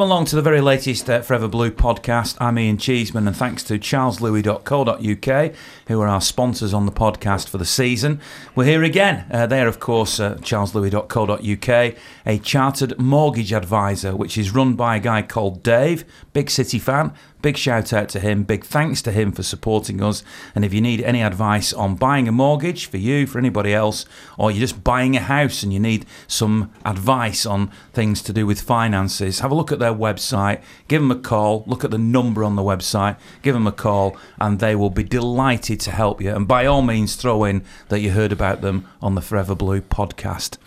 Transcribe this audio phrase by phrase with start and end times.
[0.00, 2.38] Welcome along to the very latest uh, Forever Blue podcast.
[2.40, 5.54] I'm Ian Cheeseman, and thanks to charleslewis.co.uk,
[5.88, 8.18] who are our sponsors on the podcast for the season.
[8.54, 9.26] We're here again.
[9.30, 11.94] Uh, they are, of course, uh, charleslewis.co.uk,
[12.24, 17.12] a chartered mortgage advisor, which is run by a guy called Dave, big City fan,
[17.42, 18.42] Big shout out to him.
[18.44, 20.22] Big thanks to him for supporting us.
[20.54, 24.04] And if you need any advice on buying a mortgage for you, for anybody else,
[24.36, 28.46] or you're just buying a house and you need some advice on things to do
[28.46, 31.98] with finances, have a look at their website, give them a call, look at the
[31.98, 36.20] number on the website, give them a call, and they will be delighted to help
[36.20, 36.34] you.
[36.34, 39.80] And by all means, throw in that you heard about them on the Forever Blue
[39.80, 40.58] podcast.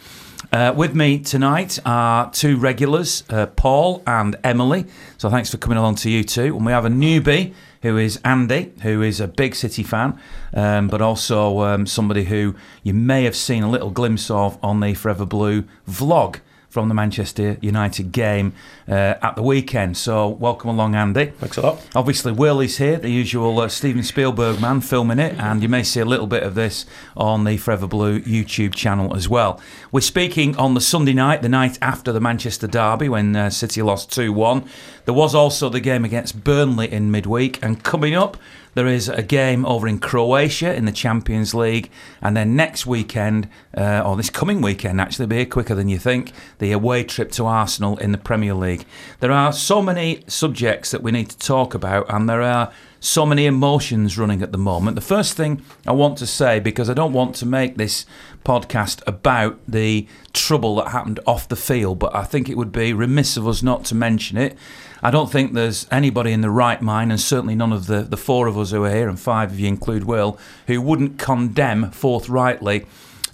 [0.54, 4.86] Uh, with me tonight are two regulars, uh, Paul and Emily.
[5.18, 6.56] So thanks for coming along to you two.
[6.56, 10.20] And we have a newbie who is Andy, who is a big City fan,
[10.54, 14.80] um, but also um, somebody who you may have seen a little glimpse of on
[14.80, 16.40] the Forever Blue vlog
[16.74, 18.52] from the Manchester United game
[18.90, 19.96] uh, at the weekend.
[19.96, 21.28] So, welcome along, Andy.
[21.28, 21.88] Thanks a lot.
[21.94, 25.84] Obviously, Will is here, the usual uh, Steven Spielberg man, filming it, and you may
[25.84, 29.62] see a little bit of this on the Forever Blue YouTube channel as well.
[29.92, 33.84] We're speaking on the Sunday night, the night after the Manchester derby when uh, City
[33.84, 34.68] lost 2 1.
[35.06, 38.36] There was also the game against Burnley in midweek, and coming up,
[38.74, 41.90] there is a game over in Croatia in the Champions League,
[42.22, 46.32] and then next weekend, uh, or this coming weekend, actually, be quicker than you think,
[46.60, 48.86] the away trip to Arsenal in the Premier League.
[49.20, 53.26] There are so many subjects that we need to talk about, and there are so
[53.26, 54.96] many emotions running at the moment.
[54.96, 58.06] The first thing I want to say, because I don't want to make this
[58.46, 62.94] podcast about the trouble that happened off the field, but I think it would be
[62.94, 64.58] remiss of us not to mention it.
[65.04, 68.16] I don't think there's anybody in the right mind, and certainly none of the, the
[68.16, 71.92] four of us who are here, and five of you include Will, who wouldn't condemn
[71.92, 72.86] forthrightly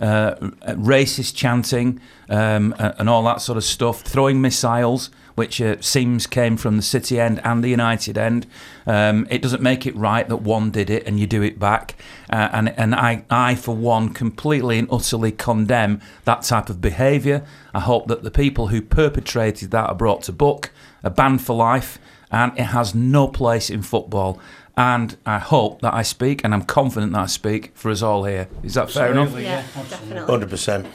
[0.01, 0.33] uh,
[0.65, 6.57] racist chanting um, and all that sort of stuff, throwing missiles, which uh, seems came
[6.57, 8.45] from the City end and the United end.
[8.85, 11.95] Um, it doesn't make it right that one did it and you do it back.
[12.29, 17.45] Uh, and and I, I, for one, completely and utterly condemn that type of behaviour.
[17.73, 20.71] I hope that the people who perpetrated that are brought to book
[21.03, 21.99] a ban for life,
[22.29, 24.41] and it has no place in football.
[24.75, 28.25] And I hope that I speak, and I'm confident that I speak for us all
[28.25, 28.49] here.
[28.61, 29.39] Is that fair enough?
[29.39, 30.47] Yeah, definitely.
[30.47, 30.85] 100%.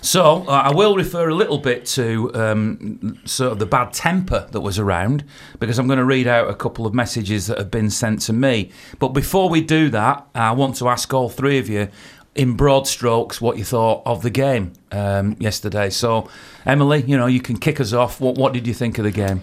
[0.00, 4.46] So uh, I will refer a little bit to um, sort of the bad temper
[4.52, 5.24] that was around
[5.58, 8.32] because I'm going to read out a couple of messages that have been sent to
[8.32, 8.70] me.
[8.98, 11.88] But before we do that, I want to ask all three of you
[12.34, 15.90] in broad strokes what you thought of the game um, yesterday.
[15.90, 16.28] So,
[16.64, 18.20] Emily, you know, you can kick us off.
[18.20, 19.42] What, what did you think of the game?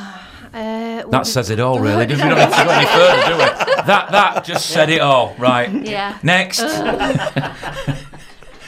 [0.53, 2.05] Uh, That says it all, really.
[2.05, 3.45] We don't need to go any further, do we?
[3.87, 5.67] That that just said it all, right?
[5.71, 6.19] Yeah.
[6.21, 6.59] Next.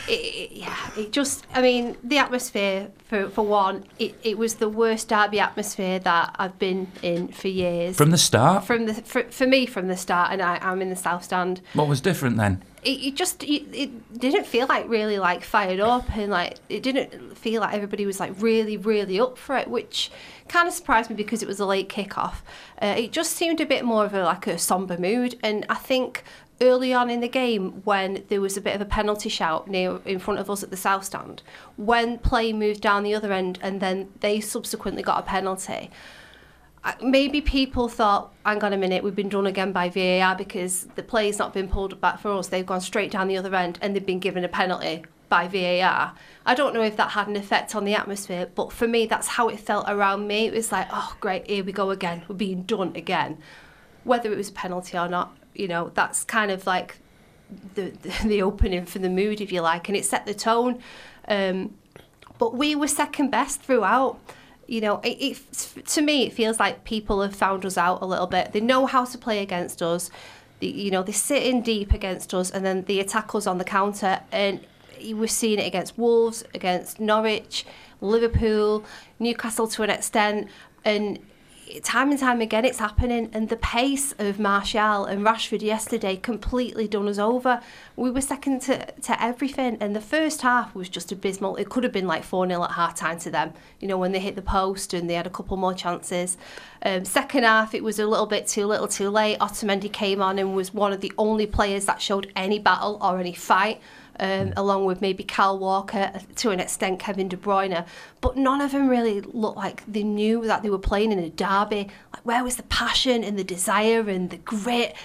[0.07, 4.55] It, it, yeah, it just, I mean, the atmosphere, for, for one, it, it was
[4.55, 7.97] the worst derby atmosphere that I've been in for years.
[7.97, 10.89] From the start, From the for, for me from the start, and I, I'm in
[10.89, 11.61] the south stand.
[11.73, 12.63] what was different then?
[12.83, 16.83] It, it just it, it didn't feel like really like fired up, and like it
[16.83, 20.11] didn't feel like everybody was like really really up for it, which
[20.47, 22.35] kind of surprised me because it was a late kickoff.
[22.79, 25.75] Uh, it just seemed a bit more of a like a somber mood, and I
[25.75, 26.23] think
[26.61, 29.99] early on in the game when there was a bit of a penalty shout near
[30.05, 31.41] in front of us at the south stand.
[31.75, 35.91] When play moved down the other end and then they subsequently got a penalty.
[37.01, 41.03] Maybe people thought hang on a minute we've been done again by VAR because the
[41.03, 42.47] play's not been pulled back for us.
[42.47, 46.13] They've gone straight down the other end and they've been given a penalty by VAR
[46.45, 49.27] I don't know if that had an effect on the atmosphere but for me that's
[49.27, 50.45] how it felt around me.
[50.45, 52.23] It was like oh great here we go again.
[52.27, 53.39] We're being done again.
[54.03, 56.97] Whether it was a penalty or not, you know, that's kind of like
[57.75, 60.79] the the, the opening for the mood, if you like, and it set the tone.
[61.27, 61.75] Um,
[62.38, 64.19] but we were second best throughout.
[64.67, 68.06] You know, it, it to me it feels like people have found us out a
[68.06, 68.51] little bit.
[68.51, 70.09] They know how to play against us.
[70.59, 73.57] The, you know, they sit in deep against us, and then they attack us on
[73.57, 74.21] the counter.
[74.31, 74.65] And
[75.13, 77.65] we're seeing it against Wolves, against Norwich,
[78.01, 78.83] Liverpool,
[79.19, 80.50] Newcastle to an extent,
[80.83, 81.19] and
[81.83, 86.88] time and time again it's happening and the pace of Martial and Rashford yesterday completely
[86.88, 87.62] done us over.
[87.95, 91.56] We were second to, to everything and the first half was just abysmal.
[91.56, 94.19] It could have been like 4-0 at half time to them, you know, when they
[94.19, 96.38] hit the post and they had a couple more chances.
[96.83, 99.39] Um, second half it was a little bit too little too late.
[99.39, 103.19] Otamendi came on and was one of the only players that showed any battle or
[103.19, 103.81] any fight
[104.19, 107.85] um, along with maybe Kyle Walker, to an extent Kevin De Bruyne,
[108.21, 111.29] but none of them really looked like they knew that they were playing in a
[111.29, 111.89] derby.
[112.13, 114.95] Like where was the passion and the desire and the grit?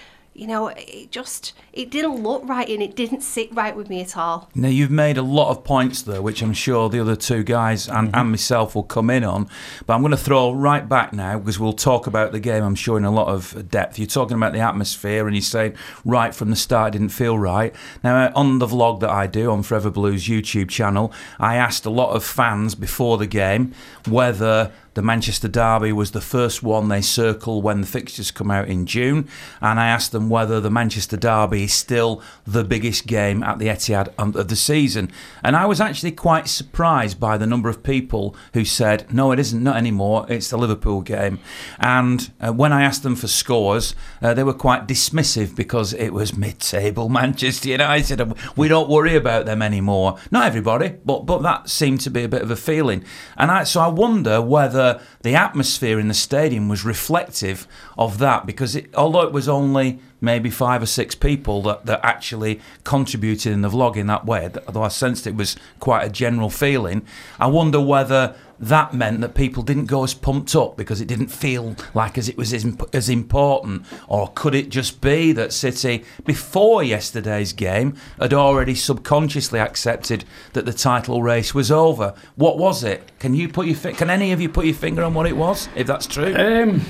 [0.41, 4.01] You know, it just it didn't look right and it didn't sit right with me
[4.01, 4.49] at all.
[4.55, 7.87] Now you've made a lot of points there, which I'm sure the other two guys
[7.87, 8.19] and, mm-hmm.
[8.19, 9.51] and myself will come in on.
[9.85, 12.65] But I'm going to throw right back now because we'll talk about the game.
[12.65, 13.99] I'm sure in a lot of depth.
[13.99, 15.75] You're talking about the atmosphere, and you're saying
[16.07, 17.75] right from the start it didn't feel right.
[18.03, 21.85] Now uh, on the vlog that I do on Forever Blues YouTube channel, I asked
[21.85, 23.75] a lot of fans before the game
[24.09, 28.69] whether the Manchester Derby was the first one they circle when the fixtures come out
[28.69, 29.29] in June,
[29.61, 33.67] and I asked them whether the Manchester Derby is still the biggest game at the
[33.69, 35.11] Etihad of the season.
[35.45, 39.39] And I was actually quite surprised by the number of people who said, no, it
[39.39, 41.39] isn't, not anymore, it's the Liverpool game.
[41.79, 46.11] And uh, when I asked them for scores, uh, they were quite dismissive because it
[46.11, 48.35] was mid table Manchester United.
[48.57, 50.19] We don't worry about them anymore.
[50.31, 53.05] Not everybody, but, but that seemed to be a bit of a feeling.
[53.37, 57.67] And I, so I wonder whether whether the atmosphere in the stadium was reflective
[57.99, 62.01] of that because it, although it was only maybe five or six people that, that
[62.03, 66.11] actually contributed in the vlog in that way, although I sensed it was quite a
[66.11, 67.03] general feeling,
[67.39, 71.29] I wonder whether that meant that people didn't go as pumped up because it didn't
[71.29, 76.05] feel like as it was as, as important or could it just be that City
[76.25, 82.85] before yesterday's game had already subconsciously accepted that the title race was over what was
[82.85, 85.37] it can you put your can any of you put your finger on what it
[85.37, 86.83] was if that's true um,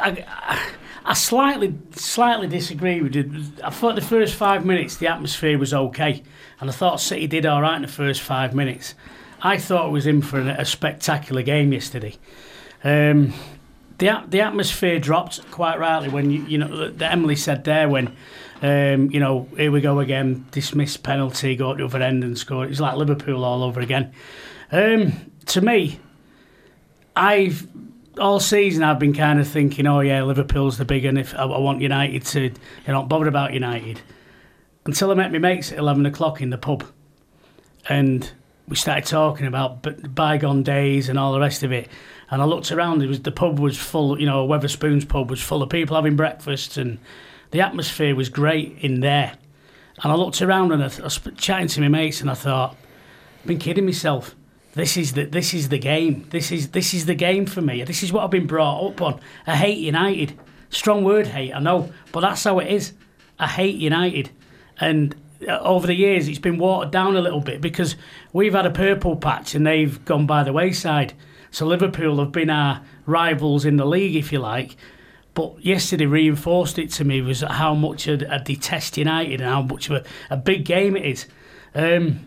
[0.00, 0.24] I,
[1.04, 3.44] I slightly slightly disagree with you.
[3.64, 6.22] I thought the first five minutes the atmosphere was okay,
[6.60, 8.94] and I thought City did all right in the first five minutes.
[9.42, 12.16] I thought it was in for a, spectacular game yesterday.
[12.84, 13.32] Um,
[13.98, 18.16] the the atmosphere dropped quite rightly when you you know the Emily said there when
[18.62, 22.36] um, you know here we go again dismissed penalty go to the other end and
[22.38, 24.12] score it's like Liverpool all over again.
[24.72, 25.98] Um, to me,
[27.16, 27.66] I've
[28.18, 31.42] all season I've been kind of thinking oh yeah Liverpool's the big and if I,
[31.42, 32.52] I want United to you
[32.88, 34.00] know not bothered about United
[34.86, 36.84] until I met my mates at eleven o'clock in the pub
[37.88, 38.30] and
[38.70, 41.88] we started talking about bygone days and all the rest of it.
[42.30, 43.02] And I looked around.
[43.02, 44.18] It was the pub was full.
[44.18, 46.98] You know, Wetherspoons pub was full of people having breakfast, and
[47.50, 49.32] the atmosphere was great in there.
[50.02, 52.76] And I looked around and I, I was chatting to my mates, and I thought,
[53.40, 54.36] I've been kidding myself.
[54.74, 56.28] This is the this is the game.
[56.30, 57.82] This is this is the game for me.
[57.82, 59.20] This is what I've been brought up on.
[59.48, 60.38] I hate United.
[60.68, 61.52] Strong word, hate.
[61.52, 62.92] I know, but that's how it is.
[63.40, 64.30] I hate United,
[64.78, 65.16] and
[65.48, 67.96] over the years it's been watered down a little bit because
[68.32, 71.14] we've had a purple patch and they've gone by the wayside.
[71.50, 74.76] So Liverpool have been our rivals in the league, if you like.
[75.34, 79.88] But yesterday reinforced it to me was how much I detest United and how much
[79.88, 80.04] of a,
[80.34, 81.26] a big game it is.
[81.74, 82.26] Um,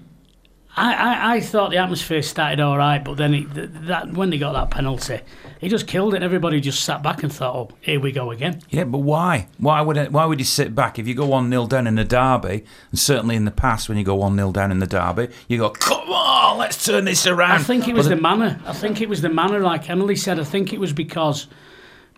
[0.76, 4.38] I, I, I, thought the atmosphere started all right, but then it, that when they
[4.38, 5.20] got that penalty,
[5.64, 6.22] he just killed it.
[6.22, 9.48] Everybody just sat back and thought, "Oh, here we go again." Yeah, but why?
[9.58, 11.96] Why would it, why would you sit back if you go one 0 down in
[11.96, 12.66] the derby?
[12.92, 15.58] And certainly in the past, when you go one 0 down in the derby, you
[15.58, 18.60] go, "Come on, let's turn this around." I think it was the, the manner.
[18.66, 20.40] I think it was the manner, like Emily said.
[20.40, 21.48] I think it was because,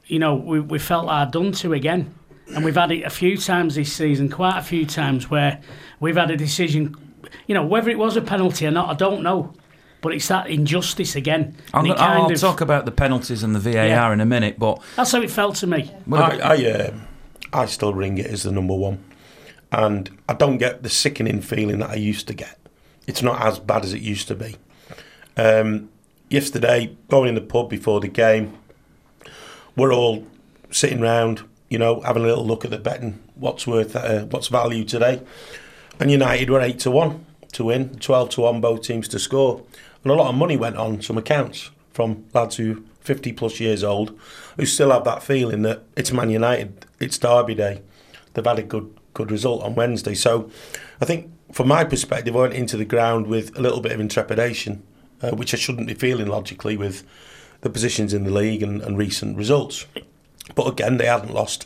[0.07, 2.13] you know, we we felt our done to again,
[2.53, 5.61] and we've had it a few times this season, quite a few times where
[5.99, 6.95] we've had a decision
[7.47, 9.53] you know, whether it was a penalty or not, I don't know.
[10.05, 11.55] But it's that injustice again.
[11.73, 14.13] I'll, I'll of, talk about the penalties and the VAR yeah.
[14.13, 15.91] in a minute, but that's how it felt to me.
[16.13, 16.93] I, I, uh,
[17.51, 19.03] I still ring it as the number one,
[19.71, 22.55] and I don't get the sickening feeling that I used to get.
[23.07, 24.57] It's not as bad as it used to be.
[25.37, 25.89] Um,
[26.29, 28.55] yesterday, going in the pub before the game,
[29.75, 30.27] we're all
[30.69, 33.23] sitting round, you know, having a little look at the betting.
[33.33, 35.23] What's worth, uh, what's value today?
[35.99, 39.63] And United were 8 to 1 to win, 12 to 1 both teams to score.
[40.05, 43.83] And a lot of money went on some accounts from lads who 50 plus years
[43.83, 44.17] old
[44.55, 47.81] who still have that feeling that it's Man United, it's Derby Day.
[48.33, 50.13] They've had a good good result on Wednesday.
[50.13, 50.51] So
[51.01, 53.99] I think from my perspective, I went into the ground with a little bit of
[53.99, 54.83] intrepidation,
[55.23, 57.03] uh, which I shouldn't be feeling logically with
[57.61, 59.87] the positions in the league and, and recent results.
[60.53, 61.65] But again, they hadn't lost,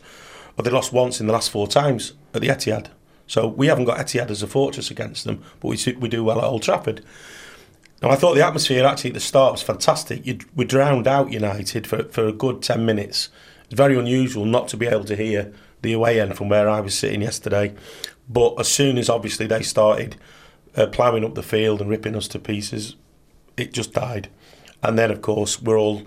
[0.58, 2.88] or they lost once in the last four times at the Etihad.
[3.28, 6.38] So we haven't got Etihad as a fortress against them, but we we do well
[6.38, 7.04] at Old Trafford.
[8.02, 10.26] Now I thought the atmosphere actually at the start was fantastic.
[10.26, 13.30] You, we drowned out United for for a good ten minutes.
[13.66, 16.80] It's very unusual not to be able to hear the away end from where I
[16.82, 17.74] was sitting yesterday.
[18.28, 20.16] But as soon as obviously they started
[20.76, 22.96] uh, ploughing up the field and ripping us to pieces,
[23.58, 24.30] it just died.
[24.82, 26.04] And then of course we're all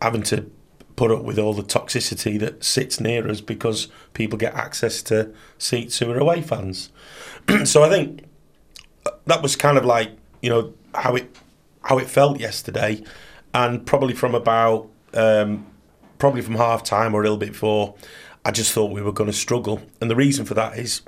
[0.00, 0.50] having to
[0.96, 5.32] put up with all the toxicity that sits near us because people get access to
[5.56, 6.90] seats who are away fans.
[7.64, 8.24] so I think
[9.26, 10.10] that was kind of like
[10.42, 11.36] you know how it
[11.82, 13.02] how it felt yesterday,
[13.54, 15.66] and probably from about um,
[16.18, 17.94] probably from half time or a little bit before,
[18.44, 19.82] I just thought we were going to struggle.
[20.00, 21.02] And the reason for that is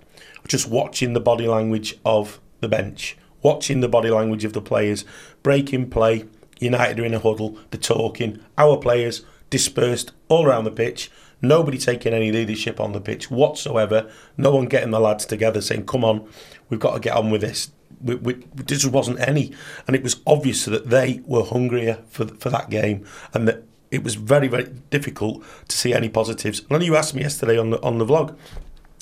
[0.48, 5.04] just watching the body language of the bench, watching the body language of the players,
[5.42, 6.24] breaking play.
[6.58, 8.38] United are in a huddle, they're talking.
[8.58, 11.10] Our players dispersed all around the pitch.
[11.40, 14.10] Nobody taking any leadership on the pitch whatsoever.
[14.36, 16.28] No one getting the lads together saying, "Come on,
[16.68, 17.70] we've got to get on with this."
[18.02, 19.52] We, we, this wasn't any,
[19.86, 23.04] and it was obvious that they were hungrier for for that game,
[23.34, 26.60] and that it was very very difficult to see any positives.
[26.60, 28.36] And I know you asked me yesterday on the on the vlog,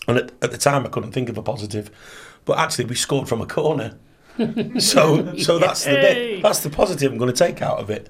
[0.07, 1.91] and at, at the time I couldn't think of a positive,
[2.45, 3.97] but actually we scored from a corner.
[4.79, 8.09] so so that's the bit, that's the positive I'm going to take out of it,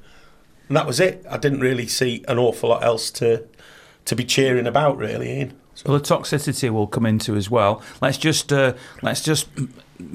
[0.68, 1.24] and that was it.
[1.28, 3.46] I didn't really see an awful lot else to
[4.04, 5.54] to be cheering about, really, Ian.
[5.74, 7.82] So the toxicity will come into as well.
[8.00, 9.48] Let's just uh, let's just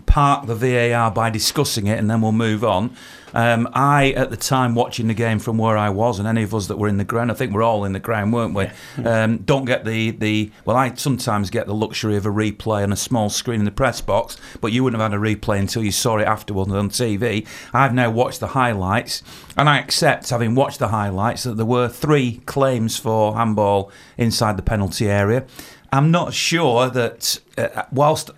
[0.06, 2.96] park the VAR by discussing it, and then we'll move on.
[3.34, 6.54] Um, I, at the time, watching the game from where I was, and any of
[6.54, 8.70] us that were in the ground, I think we're all in the ground, weren't we?
[9.04, 12.94] Um, don't get the, the well, I sometimes get the luxury of a replay on
[12.94, 15.84] a small screen in the press box, but you wouldn't have had a replay until
[15.84, 17.48] you saw it afterwards on TV.
[17.74, 19.24] I've now watched the highlights,
[19.58, 24.58] and I accept, having watched the highlights, that there were three claims for handball inside
[24.58, 25.46] the penalty area.
[25.92, 28.32] I'm not sure that, uh, whilst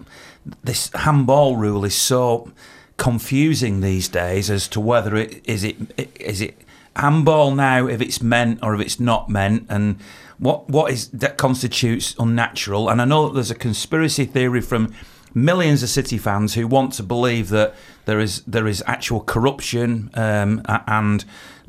[0.63, 2.51] this handball rule is so
[2.97, 5.75] confusing these days as to whether it is it
[6.19, 6.61] is it
[6.95, 9.99] handball now if it's meant or if it's not meant and
[10.37, 12.89] what what is that constitutes unnatural.
[12.89, 14.93] And I know that there's a conspiracy theory from
[15.33, 17.73] millions of City fans who want to believe that
[18.05, 21.25] there is there is actual corruption um, and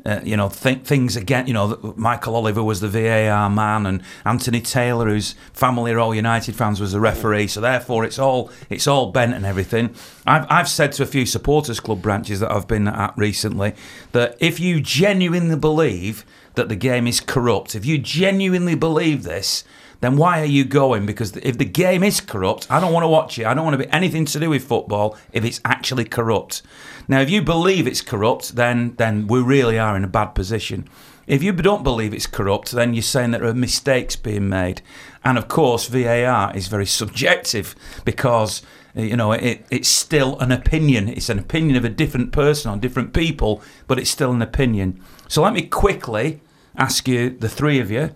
[0.07, 1.47] uh, you know, th- things again.
[1.47, 6.15] You know, Michael Oliver was the VAR man, and Anthony Taylor, whose family are all
[6.15, 7.47] United fans, was the referee.
[7.47, 9.93] So therefore, it's all it's all bent and everything.
[10.25, 13.73] I've I've said to a few supporters club branches that I've been at recently
[14.13, 19.65] that if you genuinely believe that the game is corrupt, if you genuinely believe this,
[19.99, 21.05] then why are you going?
[21.05, 23.45] Because if the game is corrupt, I don't want to watch it.
[23.45, 26.61] I don't want to be anything to do with football if it's actually corrupt.
[27.07, 30.87] Now, if you believe it's corrupt, then then we really are in a bad position.
[31.25, 34.81] If you don't believe it's corrupt, then you're saying that there are mistakes being made.
[35.25, 37.75] And of course, VAR is very subjective
[38.05, 38.61] because
[38.95, 41.09] you know it, it's still an opinion.
[41.09, 45.01] It's an opinion of a different person on different people, but it's still an opinion.
[45.27, 46.39] So let me quickly
[46.77, 48.11] ask you, the three of you,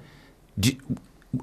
[0.59, 0.71] do,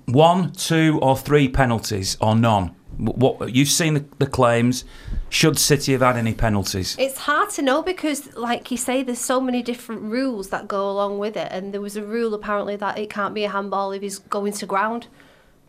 [0.06, 2.74] one, two, or three penalties or none?
[2.98, 4.84] What you've seen the, the, claims?
[5.28, 6.96] Should City have had any penalties?
[6.98, 10.90] It's hard to know because, like you say, there's so many different rules that go
[10.90, 13.92] along with it, and there was a rule apparently that it can't be a handball
[13.92, 15.06] if he's going to ground.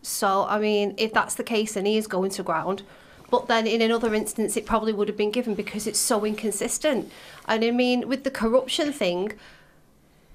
[0.01, 2.81] So, I mean, if that's the case, and he is going to ground,
[3.29, 7.11] but then in another instance, it probably would have been given because it's so inconsistent.
[7.47, 9.33] And I mean, with the corruption thing,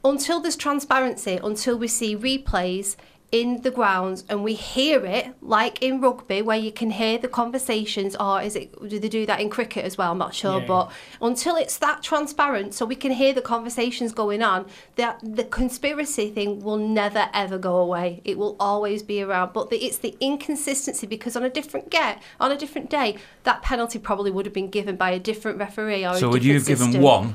[0.04, 2.94] until there's transparency, until we see replays,
[3.32, 7.26] in the grounds and we hear it like in rugby where you can hear the
[7.26, 10.12] conversations or is it do they do that in cricket as well?
[10.12, 10.66] I'm not sure yeah.
[10.66, 15.42] but until it's that transparent so we can hear the conversations going on that the
[15.42, 18.20] conspiracy thing will never ever go away.
[18.24, 19.52] It will always be around.
[19.52, 23.62] But the, it's the inconsistency because on a different get on a different day that
[23.62, 26.66] penalty probably would have been given by a different referee or so would you have
[26.66, 27.34] given one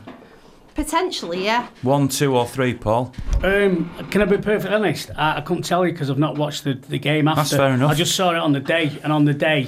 [0.80, 1.68] Potentially, yeah.
[1.82, 3.14] One, two, or three, Paul.
[3.44, 5.12] Um, can I be perfectly honest?
[5.18, 7.42] I, I couldn't tell you because I've not watched the, the game after.
[7.42, 7.92] That's fair enough.
[7.92, 9.68] I just saw it on the day, and on the day,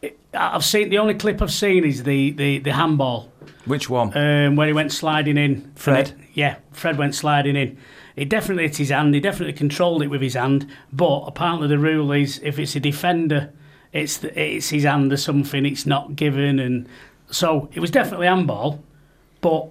[0.00, 3.30] it, I've seen the only clip I've seen is the the, the handball.
[3.66, 4.16] Which one?
[4.16, 5.72] Um, where he went sliding in.
[5.74, 6.08] Fred.
[6.08, 7.76] It, yeah, Fred went sliding in.
[8.16, 9.12] It definitely hit his hand.
[9.12, 10.66] He definitely controlled it with his hand.
[10.90, 13.52] But apparently the rule is if it's a defender,
[13.92, 15.66] it's the, it's his hand or something.
[15.66, 16.88] It's not given, and
[17.30, 18.82] so it was definitely handball.
[19.42, 19.68] But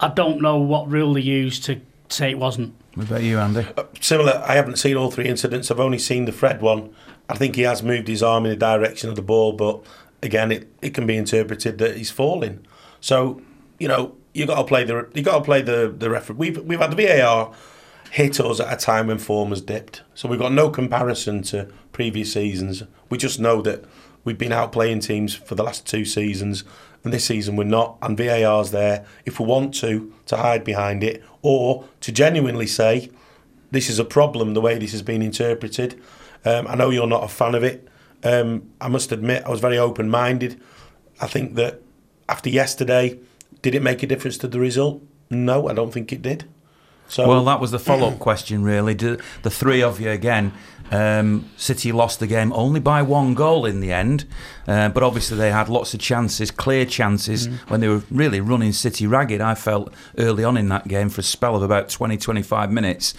[0.00, 2.74] I don't know what rule they used to say it wasn't.
[2.94, 3.66] What about you, Andy?
[3.76, 4.42] Uh, similar.
[4.44, 5.70] I haven't seen all three incidents.
[5.70, 6.94] I've only seen the Fred one.
[7.28, 9.80] I think he has moved his arm in the direction of the ball, but
[10.22, 12.66] again, it, it can be interpreted that he's falling.
[13.00, 13.40] So
[13.78, 16.36] you know you got to play the you got to play the the referee.
[16.36, 17.52] We've we've had the VAR
[18.10, 21.68] hit us at a time when form has dipped, so we've got no comparison to
[21.92, 22.82] previous seasons.
[23.08, 23.84] We just know that
[24.24, 26.64] we've been out playing teams for the last two seasons
[27.04, 27.96] and this season we're not.
[28.02, 33.10] And VAR's there if we want to to hide behind it or to genuinely say
[33.70, 36.00] this is a problem the way this has been interpreted.
[36.44, 37.86] Um, I know you're not a fan of it.
[38.22, 40.60] Um, I must admit I was very open minded.
[41.20, 41.80] I think that
[42.28, 43.18] after yesterday,
[43.62, 45.02] did it make a difference to the result?
[45.30, 46.44] No, I don't think it did.
[47.08, 48.94] So, well, that was the follow up question, really.
[48.94, 50.52] Do the three of you again
[50.90, 54.26] um, City lost the game only by one goal in the end,
[54.66, 57.58] uh, but obviously they had lots of chances, clear chances, mm.
[57.70, 59.40] when they were really running City ragged.
[59.40, 63.14] I felt early on in that game for a spell of about 20 25 minutes.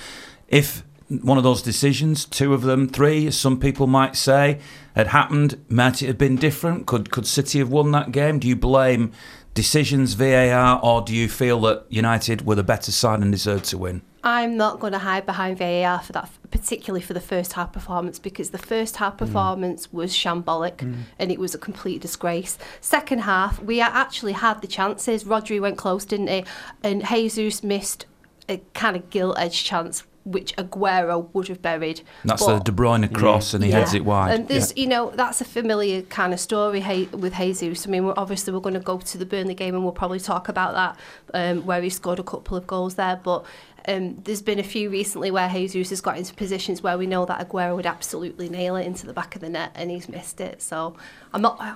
[0.48, 0.84] If
[1.22, 4.60] one of those decisions, two of them, three, as some people might say,
[4.96, 5.64] had happened?
[5.70, 6.86] Might it have been different?
[6.86, 8.40] Could could City have won that game?
[8.40, 9.12] Do you blame
[9.54, 13.78] decisions, VAR, or do you feel that United were the better side and deserved to
[13.78, 14.02] win?
[14.24, 18.20] I'm not going to hide behind VAR for that, particularly for the first half performance,
[18.20, 19.20] because the first half mm.
[19.20, 21.04] performance was shambolic mm.
[21.18, 22.58] and it was a complete disgrace.
[22.82, 25.24] Second half, we actually had the chances.
[25.24, 26.44] Rodri went close, didn't he?
[26.84, 28.06] And Jesus missed
[28.48, 32.02] a kind of gilt edge chance, which Aguero would have buried.
[32.24, 33.14] That's But- the De Bruyne mm.
[33.14, 34.36] cross, and he heads it wide.
[34.36, 37.88] and this, you know, that's a familiar kind of story with Jesus.
[37.88, 40.20] I mean, we're, obviously we're going to go to the Burnley game and we'll probably
[40.20, 41.00] talk about that,
[41.34, 43.20] um, where he scored a couple of goals there.
[43.24, 43.46] But
[43.88, 47.26] um, there's been a few recently where Jesus has got into positions where we know
[47.26, 50.42] that Aguero would absolutely nail it into the back of the net, and he's missed
[50.42, 50.62] it.
[50.62, 50.96] So
[51.34, 51.58] I'm not.
[51.60, 51.76] I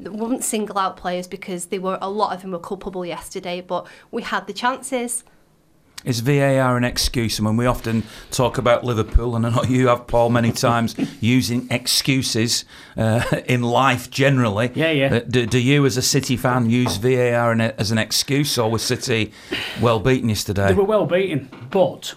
[0.00, 3.86] wouldn't single out players because they were a lot of them were culpable yesterday, but
[4.10, 5.24] we had the chances.
[6.04, 7.40] Is VAR an excuse?
[7.40, 10.94] I mean, we often talk about Liverpool, and I know you have, Paul, many times
[11.20, 12.64] using excuses
[12.96, 14.70] uh, in life generally.
[14.74, 15.14] Yeah, yeah.
[15.16, 18.56] Uh, do, do you, as a City fan, use VAR in a, as an excuse,
[18.56, 19.32] or was City
[19.80, 20.68] well beaten yesterday?
[20.68, 22.14] They were well beaten, but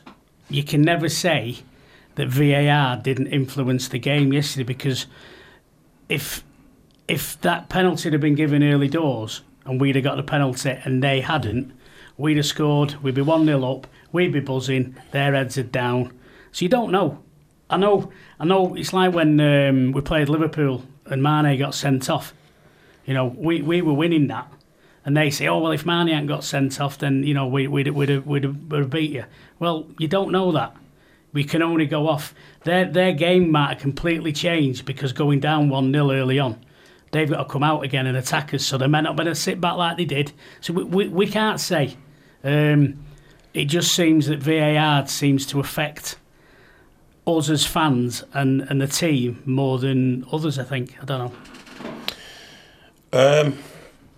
[0.49, 1.59] you can never say
[2.15, 5.07] that VAR didn't influence the game yesterday because
[6.09, 6.43] if
[7.07, 11.01] if that penalty had been given early doors and we'd have got the penalty and
[11.01, 11.71] they hadn't,
[12.19, 16.13] we'd have scored, we'd be 1 0 up, we'd be buzzing, their heads are down.
[16.51, 17.23] So you don't know.
[17.69, 22.09] I know I know it's like when um, we played Liverpool and Mane got sent
[22.09, 22.33] off.
[23.05, 24.51] You know, we, we were winning that.
[25.05, 27.67] And they say, oh, well, if Mane hadn't got sent off, then, you know, we,
[27.67, 29.23] we'd, we'd, have, we'd, have, we'd have beat you.
[29.57, 30.75] Well, you don't know that.
[31.31, 32.33] We can only go off.
[32.63, 36.59] Their, their game might have completely changed because going down 1 0 early on,
[37.11, 38.65] they've got to come out again and attack us.
[38.65, 40.33] So they may not better sit back like they did.
[40.59, 41.97] So we, we, we can't say.
[42.43, 43.03] Um,
[43.53, 46.17] it just seems that VAR seems to affect
[47.27, 50.95] us as fans and, and the team more than others, I think.
[51.01, 51.33] I don't know.
[53.11, 53.57] Um,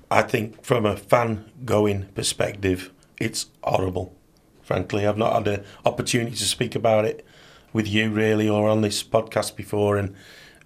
[0.09, 4.13] I think from a fan going perspective, it's horrible.
[4.61, 7.25] Frankly, I've not had an opportunity to speak about it
[7.73, 10.13] with you really or on this podcast before, and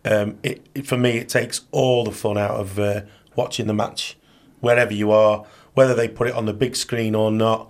[0.04, 3.02] um, it, it for me it takes all the fun out of uh,
[3.36, 4.18] watching the match,
[4.60, 7.70] wherever you are, whether they put it on the big screen or not.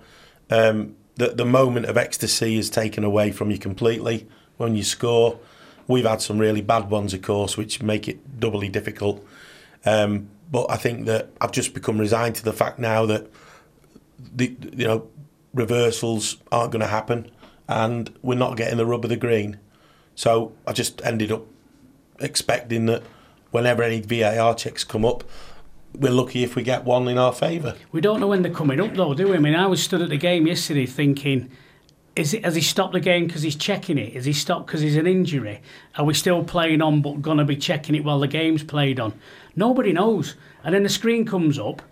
[0.50, 5.38] Um, the the moment of ecstasy is taken away from you completely when you score.
[5.88, 9.24] We've had some really bad ones, of course, which make it doubly difficult.
[9.84, 13.30] Um, but I think that I've just become resigned to the fact now that
[14.18, 15.08] the you know
[15.54, 17.30] reversals aren't going to happen,
[17.68, 19.58] and we're not getting the rub of the green.
[20.14, 21.44] So I just ended up
[22.20, 23.02] expecting that
[23.50, 25.24] whenever any VAR checks come up,
[25.98, 27.74] we're lucky if we get one in our favour.
[27.92, 29.36] We don't know when they're coming up, though, do we?
[29.36, 31.50] I mean, I was stood at the game yesterday thinking,
[32.14, 34.14] is it, has he stopped the game because he's checking it?
[34.14, 35.60] Has he stopped because he's an injury?
[35.96, 38.98] Are we still playing on but going to be checking it while the game's played
[38.98, 39.12] on?
[39.54, 40.34] Nobody knows.
[40.64, 41.82] And then the screen comes up,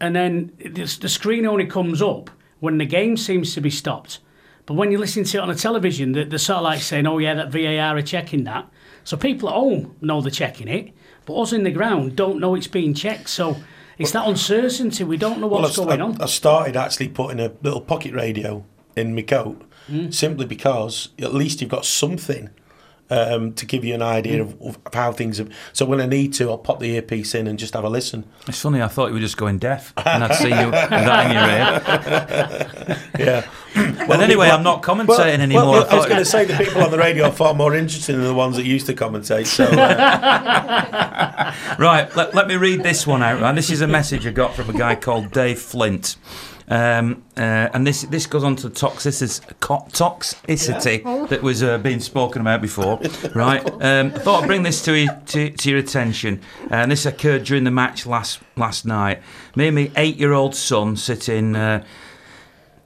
[0.00, 2.30] and then the, the screen only comes up
[2.60, 4.20] when the game seems to be stopped.
[4.66, 7.50] But when you listen to it on the television, of like saying, oh, yeah, that
[7.50, 8.68] VAR are checking that.
[9.08, 10.92] So people at home know they're checking it,
[11.24, 13.30] but us in the ground don't know it's being checked.
[13.30, 13.56] So
[13.96, 15.02] it's that uncertainty.
[15.02, 16.20] We don't know what's I, going on.
[16.20, 18.64] I started actually putting a little pocket radio
[18.96, 20.12] in my coat Mm.
[20.12, 22.50] simply because at least you've got something
[23.08, 24.60] um, to give you an idea Mm.
[24.68, 25.48] of, of how things have.
[25.72, 28.24] So when I need to, I'll pop the earpiece in and just have a listen.
[28.46, 31.26] It's funny, I thought you were just going deaf, and I'd see you with that
[31.26, 32.98] in your ear.
[33.18, 33.50] Yeah.
[33.74, 35.66] But anyway, I'm not commentating anymore.
[35.72, 37.74] Well, I I was going to say the people on the radio are far more
[37.74, 39.46] interesting than the ones that used to commentate.
[39.46, 43.40] So uh, Right, let, let me read this one out.
[43.40, 43.54] Right?
[43.54, 46.16] This is a message I got from a guy called Dave Flint.
[46.70, 47.40] Um, uh,
[47.72, 52.60] and this this goes on to toxicity, co- toxicity that was uh, being spoken about
[52.60, 53.00] before,
[53.34, 53.64] right?
[53.82, 56.42] Um, I thought I'd bring this to, you, to, to your attention.
[56.70, 59.22] And this occurred during the match last last night.
[59.56, 61.84] Me and my eight-year-old son sitting uh,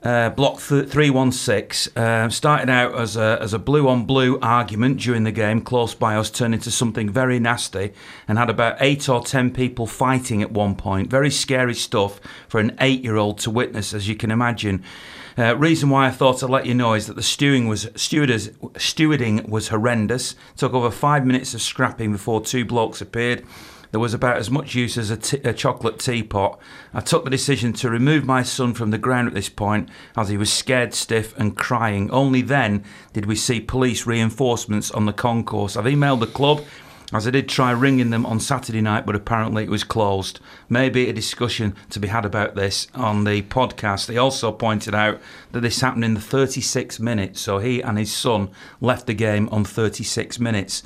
[0.03, 4.99] uh, block th- 316 uh, started out as a, as a blue on blue argument
[4.99, 7.93] during the game close by us turned into something very nasty
[8.27, 12.59] and had about eight or ten people fighting at one point very scary stuff for
[12.59, 14.83] an eight year old to witness as you can imagine
[15.37, 18.49] uh, reason why I thought I'd let you know is that the stewing was stewardess,
[18.75, 20.35] stewarding was horrendous.
[20.57, 23.43] Took over five minutes of scrapping before two blokes appeared.
[23.93, 26.59] There was about as much use as a, t- a chocolate teapot.
[26.95, 30.29] I took the decision to remove my son from the ground at this point as
[30.29, 32.09] he was scared stiff and crying.
[32.09, 35.77] Only then did we see police reinforcements on the concourse.
[35.77, 36.63] I've emailed the club
[37.13, 40.39] as I did try ringing them on Saturday night, but apparently it was closed.
[40.69, 44.07] Maybe a discussion to be had about this on the podcast.
[44.07, 48.11] They also pointed out that this happened in the 36 minutes, so he and his
[48.11, 48.49] son
[48.81, 50.81] left the game on 36 minutes.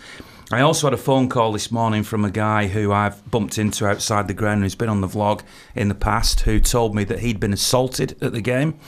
[0.50, 3.86] I also had a phone call this morning from a guy who I've bumped into
[3.86, 5.42] outside the ground who's been on the vlog
[5.76, 8.80] in the past who told me that he'd been assaulted at the game.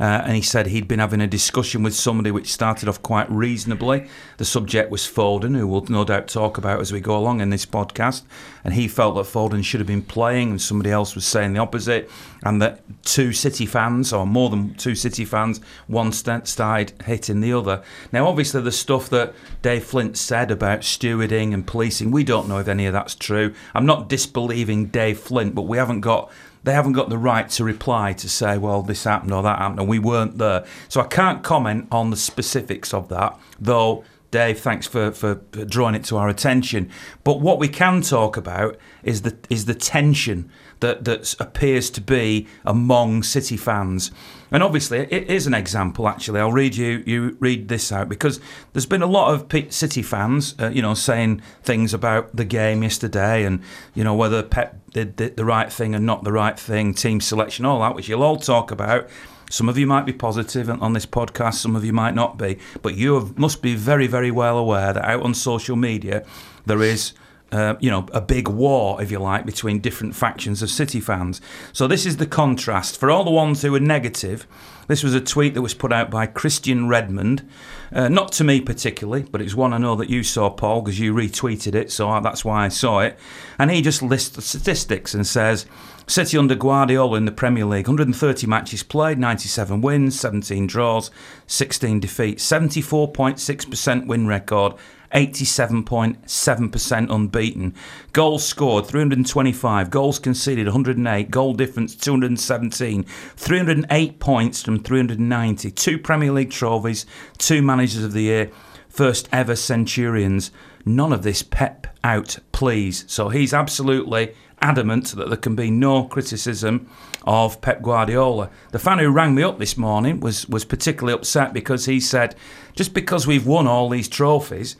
[0.00, 3.30] Uh, and he said he'd been having a discussion with somebody which started off quite
[3.30, 4.08] reasonably.
[4.36, 7.50] The subject was Foden, who we'll no doubt talk about as we go along in
[7.50, 8.22] this podcast.
[8.64, 11.60] And he felt that Foden should have been playing, and somebody else was saying the
[11.60, 12.10] opposite.
[12.44, 17.52] And that two City fans, or more than two City fans, one side hitting the
[17.52, 17.82] other.
[18.12, 22.58] Now, obviously, the stuff that Dave Flint said about stewarding and policing, we don't know
[22.58, 23.54] if any of that's true.
[23.74, 26.30] I'm not disbelieving Dave Flint, but we haven't got
[26.68, 29.80] they haven't got the right to reply to say, well, this happened or that happened,
[29.80, 30.66] and we weren't there.
[30.88, 34.04] So I can't comment on the specifics of that, though.
[34.30, 36.90] Dave, thanks for, for drawing it to our attention.
[37.24, 42.00] But what we can talk about is the is the tension that that appears to
[42.02, 44.10] be among City fans.
[44.50, 46.08] And obviously, it is an example.
[46.08, 48.38] Actually, I'll read you you read this out because
[48.74, 52.82] there's been a lot of City fans, uh, you know, saying things about the game
[52.82, 53.62] yesterday, and
[53.94, 57.20] you know whether Pep did the, the right thing and not the right thing, team
[57.20, 59.08] selection, all that, which you'll all talk about.
[59.50, 62.58] Some of you might be positive on this podcast, some of you might not be,
[62.82, 66.24] but you must be very, very well aware that out on social media
[66.66, 67.14] there is
[67.50, 71.40] uh, you know, a big war, if you like, between different factions of City fans.
[71.72, 72.98] So this is the contrast.
[72.98, 74.46] For all the ones who were negative,
[74.86, 77.48] this was a tweet that was put out by Christian Redmond,
[77.92, 81.00] uh, not to me particularly, but it's one I know that you saw, Paul, because
[81.00, 83.18] you retweeted it, so that's why I saw it.
[83.58, 85.66] And he just lists the statistics and says
[86.08, 91.10] City under Guardiola in the Premier League 130 matches played, 97 wins, 17 draws,
[91.46, 94.74] 16 defeats, 74.6% win record
[95.12, 97.74] 87.7% unbeaten.
[98.12, 106.32] Goals scored 325, goals conceded 108, goal difference 217, 308 points from 390, two Premier
[106.32, 107.06] League trophies,
[107.38, 108.50] two managers of the year,
[108.88, 110.50] first ever Centurions.
[110.84, 113.04] None of this pep out, please.
[113.08, 116.88] So he's absolutely adamant that there can be no criticism
[117.24, 118.50] of Pep Guardiola.
[118.72, 122.34] The fan who rang me up this morning was was particularly upset because he said,
[122.74, 124.76] just because we've won all these trophies,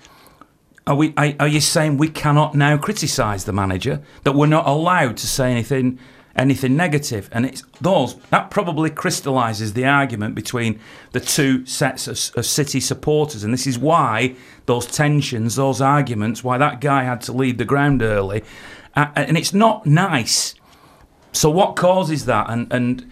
[0.87, 1.15] are we?
[1.17, 4.03] Are, are you saying we cannot now criticise the manager?
[4.25, 5.99] That we're not allowed to say anything,
[6.35, 7.29] anything negative?
[7.31, 10.81] And it's those that probably crystallises the argument between
[11.13, 14.35] the two sets of, of City supporters, and this is why
[14.67, 18.43] those tensions, those arguments, why that guy had to leave the ground early,
[19.15, 20.55] and it's not nice.
[21.33, 22.51] So what causes that?
[22.51, 23.11] And and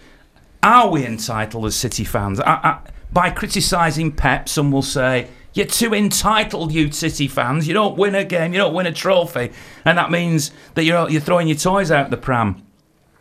[0.63, 2.41] are we entitled as City fans?
[2.41, 2.79] I, I,
[3.13, 7.67] by criticising Pep, some will say you're too entitled, you City fans.
[7.69, 9.53] You don't win a game, you don't win a trophy,
[9.85, 12.63] and that means that you're you're throwing your toys out the pram.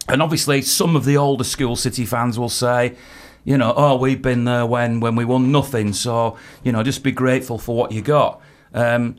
[0.08, 2.96] And obviously, some of the older school City fans will say,
[3.44, 7.04] you know, oh, we've been there when when we won nothing, so you know, just
[7.04, 8.42] be grateful for what you got.
[8.74, 9.18] Um,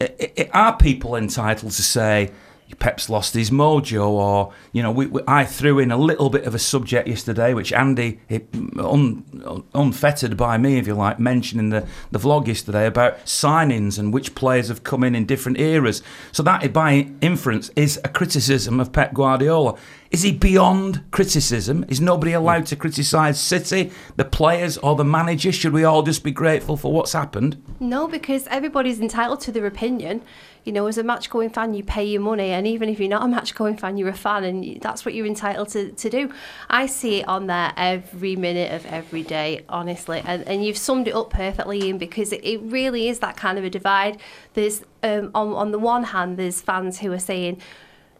[0.00, 2.30] it, it, are people entitled to say?
[2.78, 6.44] Pep's lost his mojo, or you know, we, we, I threw in a little bit
[6.44, 8.48] of a subject yesterday, which Andy, it,
[8.78, 13.98] un, unfettered by me, if you like, mentioned in the, the vlog yesterday about signings
[13.98, 16.02] and which players have come in in different eras.
[16.32, 19.76] So that, by inference, is a criticism of Pep Guardiola.
[20.10, 21.84] Is he beyond criticism?
[21.88, 22.38] Is nobody hmm.
[22.38, 25.52] allowed to criticise City, the players, or the manager?
[25.52, 27.62] Should we all just be grateful for what's happened?
[27.80, 30.22] No, because everybody's entitled to their opinion
[30.66, 33.08] you know, as a match going fan, you pay your money, and even if you're
[33.08, 36.10] not a match going fan, you're a fan, and that's what you're entitled to, to
[36.10, 36.32] do.
[36.68, 41.06] I see it on there every minute of every day, honestly, and, and you've summed
[41.06, 44.18] it up perfectly, Ian, because it, it really is that kind of a divide.
[44.54, 47.62] There's, um, on, on the one hand, there's fans who are saying,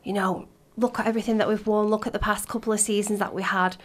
[0.05, 3.19] you know, look at everything that we've won, look at the past couple of seasons
[3.19, 3.77] that we had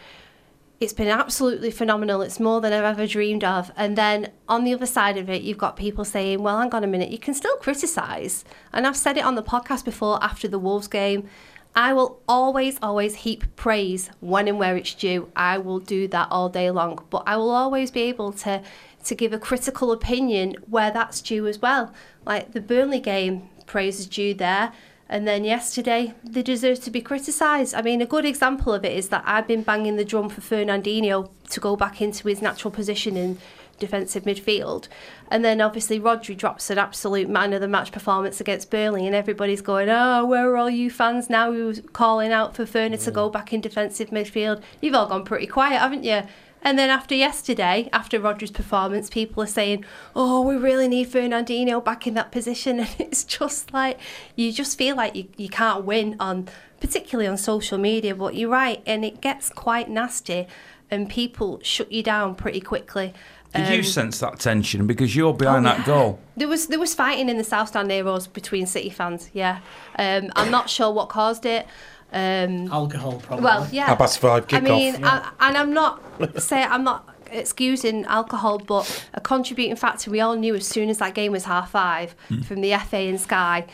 [0.82, 2.22] it's been absolutely phenomenal.
[2.22, 3.70] It's more than I've ever dreamed of.
[3.76, 6.82] And then on the other side of it, you've got people saying, well, hang on
[6.82, 8.44] a minute, you can still criticise.
[8.72, 11.28] And I've said it on the podcast before after the Wolves game.
[11.74, 15.30] I will always, always heap praise when and where it's due.
[15.36, 17.02] I will do that all day long.
[17.10, 18.60] But I will always be able to,
[19.04, 21.94] to give a critical opinion where that's due as well.
[22.26, 24.72] Like the Burnley game, praise is due there.
[25.12, 27.74] And then yesterday, they deserve to be criticised.
[27.74, 30.40] I mean, a good example of it is that I've been banging the drum for
[30.40, 33.36] Fernandinho to go back into his natural position in
[33.78, 34.88] defensive midfield.
[35.30, 39.14] And then obviously Rodri drops an absolute man of the match performance against Burnley, and
[39.14, 43.10] everybody's going, "Oh, where are all you fans now who's calling out for Ferner to
[43.10, 46.22] go back in defensive midfield?" You've all gone pretty quiet, haven't you?
[46.64, 51.84] And then after yesterday, after Rodri's performance, people are saying, "Oh, we really need Fernandinho
[51.84, 53.98] back in that position," and it's just like
[54.36, 56.48] you just feel like you, you can't win on,
[56.80, 58.14] particularly on social media.
[58.14, 60.46] But you're right, and it gets quite nasty,
[60.90, 63.12] and people shut you down pretty quickly.
[63.54, 66.20] Did you Um, sense that tension because you're behind Oh, that goal?
[66.36, 69.30] There was there was fighting in the South Stand heroes between City fans.
[69.34, 69.58] Yeah,
[69.98, 71.66] um, I'm not sure what caused it.
[72.12, 73.44] Um, Alcohol, probably.
[73.44, 73.86] well, yeah.
[73.86, 75.32] Half past five I kick mean, off.
[75.40, 76.02] I, and I'm not
[76.42, 80.98] say I'm not excusing alcohol, but a contributing factor we all knew as soon as
[80.98, 83.66] that game was half five from the FA and Sky.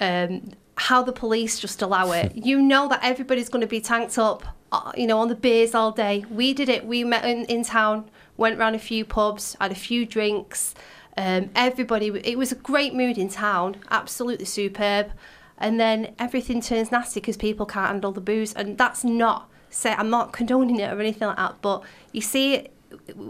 [0.00, 2.32] Um, how the police just allow it.
[2.48, 5.74] You know that everybody's going to be tanked up, uh, you know, on the beers
[5.74, 6.24] all day.
[6.30, 6.86] We did it.
[6.86, 10.74] We met in, in town, went round a few pubs, had a few drinks.
[11.16, 15.10] Um, everybody, it was a great mood in town, absolutely superb.
[15.58, 19.92] And then everything turns nasty because people can't handle the booze, and that's not say
[19.92, 21.56] I'm not condoning it or anything like that.
[21.60, 22.68] But you see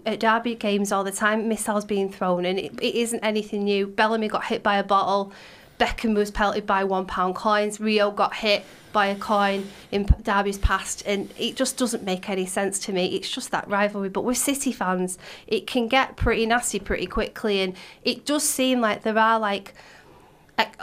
[0.07, 3.87] at derby games all the time, missiles being thrown, and it, it isn't anything new.
[3.87, 5.33] Bellamy got hit by a bottle.
[5.79, 7.81] Beckham was pelted by one pound coins.
[7.81, 12.47] Rio got hit by a coin in Derby's past, and it just doesn't make any
[12.47, 13.07] sense to me.
[13.17, 14.09] It's just that rivalry.
[14.09, 18.81] But we're City fans, it can get pretty nasty pretty quickly, and it does seem
[18.81, 19.75] like there are like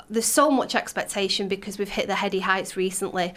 [0.10, 3.34] there's so much expectation because we've hit the heady heights recently,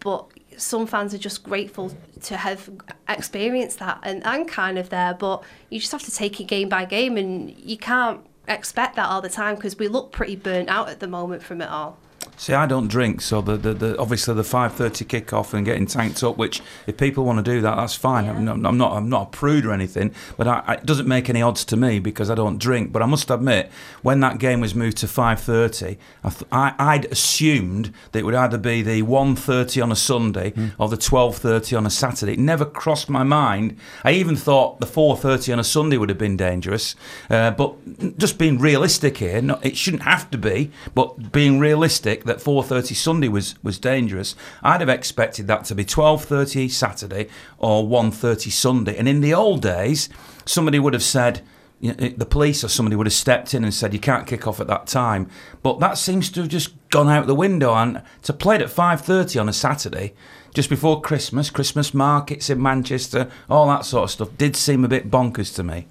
[0.00, 2.68] but some fans are just grateful to have
[3.08, 6.68] experienced that and I'm kind of there but you just have to take it game
[6.68, 10.68] by game and you can't expect that all the time because we look pretty burnt
[10.68, 11.98] out at the moment from it all.
[12.40, 15.84] See, I don't drink, so the, the, the obviously the five thirty kick-off and getting
[15.84, 16.38] tanked up.
[16.38, 18.26] Which, if people want to do that, that's fine.
[18.26, 18.92] I'm, not, I'm not.
[18.92, 20.14] I'm not a prude or anything.
[20.38, 22.92] But I, I, it doesn't make any odds to me because I don't drink.
[22.92, 26.72] But I must admit, when that game was moved to five thirty, I th- I,
[26.78, 30.96] I'd assumed that it would either be the one thirty on a Sunday or the
[30.96, 32.32] twelve thirty on a Saturday.
[32.32, 33.76] It never crossed my mind.
[34.02, 36.96] I even thought the four thirty on a Sunday would have been dangerous.
[37.28, 40.70] Uh, but just being realistic here, no, it shouldn't have to be.
[40.94, 44.34] But being realistic that 4:30 Sunday was was dangerous.
[44.62, 47.26] I'd have expected that to be 12:30 Saturday
[47.58, 48.96] or 1:30 Sunday.
[48.96, 50.08] And in the old days,
[50.44, 51.42] somebody would have said.
[51.82, 54.46] you know, The police or somebody would have stepped in and said you can't kick
[54.46, 55.28] off at that time,
[55.62, 57.72] but that seems to have just gone out the window.
[57.74, 60.12] And to play it at five thirty on a Saturday,
[60.54, 64.88] just before Christmas, Christmas markets in Manchester, all that sort of stuff, did seem a
[64.88, 65.86] bit bonkers to me.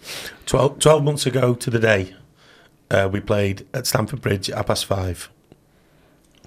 [0.46, 2.14] 12, 12 months ago to the day,
[2.92, 5.30] uh, we played at Stamford Bridge at half past five.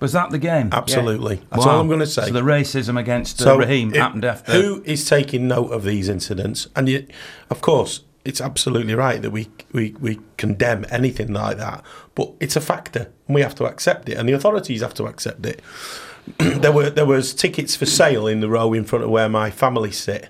[0.03, 0.69] Was that the game?
[0.73, 1.41] Absolutely.
[1.51, 1.73] That's Wow.
[1.75, 2.27] all I'm going to say.
[2.27, 4.53] So the racism against uh, So Raheem it- happened after.
[4.53, 6.67] Who is taking note of these incidents?
[6.77, 7.07] And you,
[7.51, 11.83] of course, it's absolutely right that we, we we condemn anything like that,
[12.15, 15.07] but it's a factor, and we have to accept it, and the authorities have to
[15.07, 15.61] accept it.
[16.39, 19.51] there were there was tickets for sale in the row in front of where my
[19.51, 20.29] family sit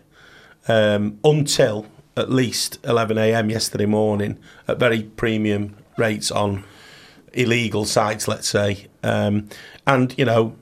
[0.68, 3.48] um, until at least 11 a.m.
[3.50, 6.64] yesterday morning at very premium rates on
[7.34, 8.88] illegal sites, let's say.
[9.02, 9.48] Um,
[9.86, 10.56] and you know,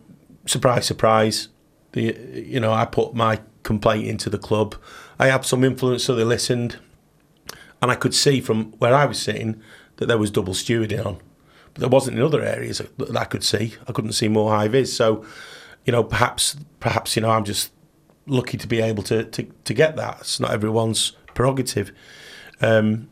[0.47, 1.49] surprise, surprise,
[1.93, 4.75] the you know I put my complaint into the club.
[5.19, 6.79] I had some influence, so they listened,
[7.83, 9.61] and I could see from where I was sitting
[9.97, 11.19] that there was double stewarding on,
[11.75, 13.75] but there wasn't in other areas that I could see.
[13.87, 15.25] I couldn't see more high vis, so
[15.85, 17.73] you know perhaps perhaps you know I'm just
[18.27, 20.19] lucky to be able to to, to get that.
[20.21, 21.93] It's not everyone's prerogative.
[22.61, 23.09] Um,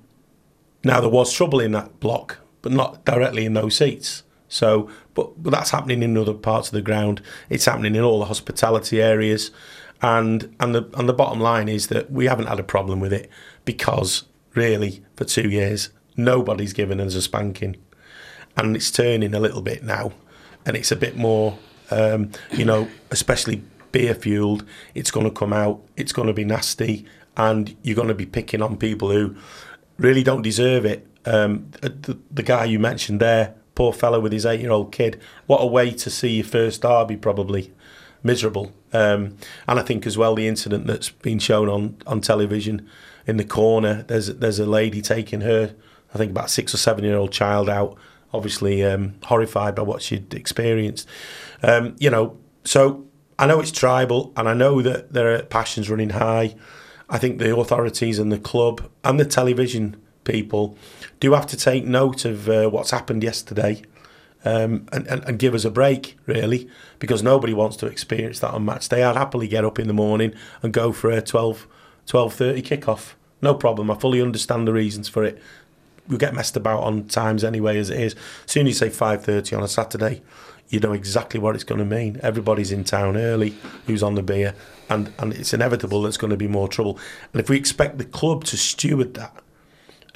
[0.85, 4.23] now there was trouble in that block, but not directly in those seats.
[4.49, 7.21] So, but, but that's happening in other parts of the ground.
[7.51, 9.51] It's happening in all the hospitality areas,
[10.01, 13.13] and and the and the bottom line is that we haven't had a problem with
[13.13, 13.31] it
[13.65, 17.77] because really for two years nobody's given us a spanking,
[18.57, 20.13] and it's turning a little bit now,
[20.67, 21.59] and it's a bit more,
[21.91, 24.65] um, you know, especially beer fueled.
[24.95, 25.81] It's going to come out.
[25.97, 29.37] It's going to be nasty, and you're going to be picking on people who
[29.97, 31.07] really don't deserve it.
[31.25, 35.21] Um, the, the guy you mentioned there, poor fellow with his eight-year-old kid.
[35.47, 37.73] What a way to see your first derby, probably
[38.23, 38.73] miserable.
[38.93, 42.89] Um, and I think as well the incident that's been shown on, on television
[43.27, 44.05] in the corner.
[44.09, 45.75] There's there's a lady taking her,
[46.15, 47.97] I think about six or seven-year-old child out,
[48.33, 51.07] obviously um, horrified by what she'd experienced.
[51.63, 53.07] Um, you know, so
[53.39, 56.57] I know it's tribal, and I know that there are passions running high.
[57.09, 60.77] I think the authorities and the club and the television people
[61.21, 63.83] do have to take note of uh, what's happened yesterday
[64.45, 68.53] um, and, and, and give us a break, really, because nobody wants to experience that
[68.53, 69.03] on match day.
[69.03, 71.67] I'd happily get up in the morning and go for a 12,
[72.07, 73.13] 12.30 kickoff.
[73.43, 73.91] No problem.
[73.91, 75.41] I fully understand the reasons for it.
[76.09, 78.15] We get messed about on times anyway, as it is.
[78.45, 80.23] As soon as you say 5.30 on a Saturday,
[80.71, 82.19] you know exactly what it's going to mean.
[82.23, 83.55] Everybody's in town early,
[83.87, 84.55] who's on the beer,
[84.89, 86.99] and, and it's inevitable there's going to be more trouble.
[87.33, 89.35] And if we expect the club to steward that,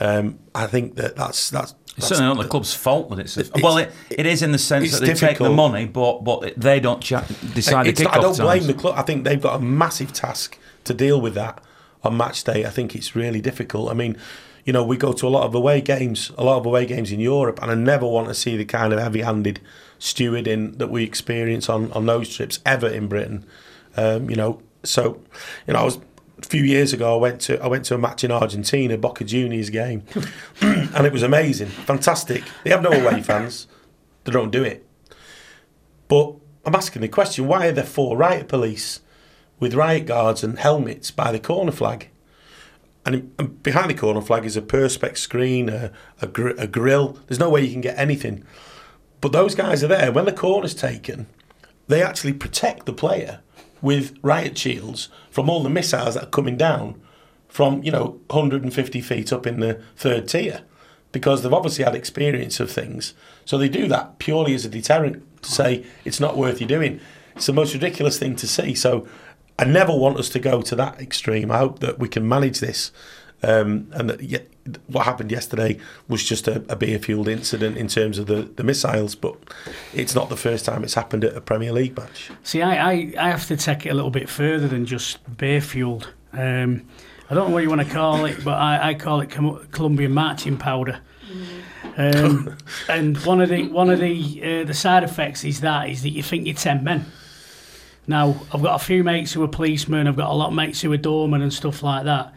[0.04, 1.74] um, I think that that's that's.
[1.94, 3.36] It's that's certainly not the club's fault that it's.
[3.36, 6.24] A, It's- well, it, it is in the sense that they take the money, but
[6.24, 8.66] but they don't cha- decide It's the not- kickoff I don't blame times.
[8.66, 8.94] the club.
[8.98, 11.62] I think they've got a massive task to deal with that
[12.02, 12.64] on match day.
[12.64, 13.90] I think it's really difficult.
[13.90, 14.16] I mean,
[14.64, 17.12] you know, we go to a lot of away games, a lot of away games
[17.12, 19.60] in Europe, and I never want to see the kind of heavy-handed
[20.00, 23.44] stewarding that we experience on on those trips ever in Britain.
[23.98, 25.20] Um, you know, so
[25.66, 25.98] you know, I was
[26.42, 27.14] a few years ago.
[27.14, 30.04] I went to I went to a match in Argentina, Boca Juniors game,
[30.60, 32.44] and it was amazing, fantastic.
[32.64, 33.66] They have no away fans.
[34.24, 34.86] They don't do it.
[36.08, 39.00] But I'm asking the question: Why are there four riot police
[39.58, 42.08] with riot guards and helmets by the corner flag?
[43.04, 47.18] And, and behind the corner flag is a perspex screen, a, a, gr- a grill.
[47.26, 48.44] There's no way you can get anything.
[49.20, 51.26] But those guys are there when the corner's taken.
[51.88, 53.40] They actually protect the player
[53.82, 57.00] with riot shields from all the missiles that are coming down
[57.48, 60.62] from you know 150 feet up in the third tier
[61.12, 63.12] because they've obviously had experience of things.
[63.44, 67.00] So they do that purely as a deterrent to say it's not worth you doing.
[67.36, 68.74] It's the most ridiculous thing to see.
[68.74, 69.06] So
[69.58, 71.50] I never want us to go to that extreme.
[71.50, 72.90] I hope that we can manage this.
[73.42, 74.38] Um, and that ye-
[74.86, 75.78] what happened yesterday
[76.08, 79.36] was just a, a beer fueled incident in terms of the, the missiles, but
[79.92, 82.30] it's not the first time it's happened at a Premier League match.
[82.44, 85.60] See, I, I, I have to take it a little bit further than just beer
[85.60, 86.12] fueled.
[86.32, 86.86] Um,
[87.28, 89.30] I don't know what you want to call it, but I, I call it
[89.72, 91.00] Colombian marching powder.
[91.96, 92.56] Um,
[92.88, 96.10] and one of the one of the uh, the side effects is that is that
[96.10, 97.06] you think you're ten men.
[98.06, 100.06] Now I've got a few mates who are policemen.
[100.06, 102.34] I've got a lot of mates who are doormen and stuff like that,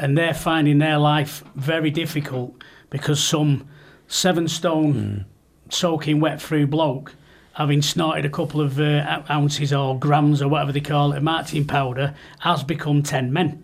[0.00, 3.68] and they're finding their life very difficult because some
[4.08, 5.26] seven stone
[5.68, 7.14] soaking wet through bloke
[7.54, 11.66] having snorted a couple of uh, ounces or grams or whatever they call it, martin
[11.66, 13.62] powder, has become 10 men.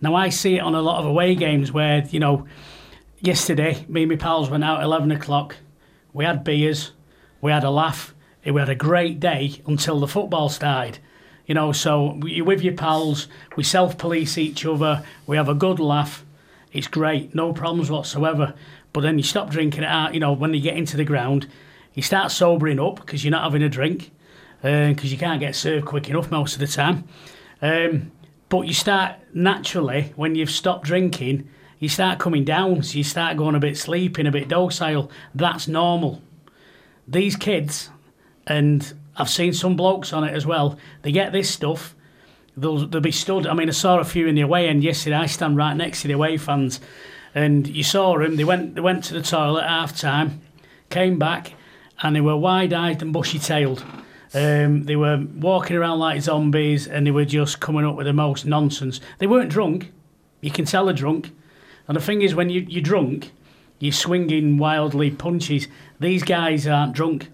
[0.00, 2.46] Now, I see it on a lot of away games where, you know,
[3.20, 5.54] yesterday, me and my pals went out at 11 o'clock,
[6.12, 6.92] we had beers,
[7.40, 10.98] we had a laugh, we had a great day until the football started.
[11.46, 15.54] You know, so you're with your pals, we self police each other, we have a
[15.54, 16.24] good laugh,
[16.72, 18.54] it's great, no problems whatsoever.
[18.92, 21.46] But then you stop drinking it out, you know, when you get into the ground,
[21.94, 24.10] you start sobering up because you're not having a drink,
[24.60, 27.04] because you can't get served quick enough most of the time.
[27.62, 28.10] Um,
[28.48, 33.36] but you start naturally, when you've stopped drinking, you start coming down, so you start
[33.36, 35.10] going a bit sleeping, a bit docile.
[35.34, 36.22] That's normal.
[37.06, 37.90] These kids,
[38.46, 41.94] and I've seen some blokes on it as well, they get this stuff,
[42.56, 43.46] they'll, they'll be stood.
[43.46, 45.16] I mean, I saw a few in the away end yesterday.
[45.16, 46.80] I stand right next to the away fans,
[47.34, 48.36] and you saw them.
[48.36, 50.40] They went, they went to the toilet at half time,
[50.90, 51.54] came back,
[52.02, 53.84] and they were wide eyed and bushy tailed.
[54.34, 58.12] Um, they were walking around like zombies, and they were just coming up with the
[58.12, 59.00] most nonsense.
[59.18, 59.92] They weren't drunk.
[60.40, 61.30] You can tell they're drunk.
[61.88, 63.32] And the thing is, when you, you're drunk,
[63.78, 65.68] you're swinging wildly punches.
[66.00, 67.30] These guys aren't drunk.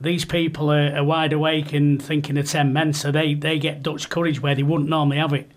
[0.00, 3.82] These people are, are wide awake and thinking of 10 men, so they, they get
[3.82, 5.50] Dutch courage where they wouldn't normally have it.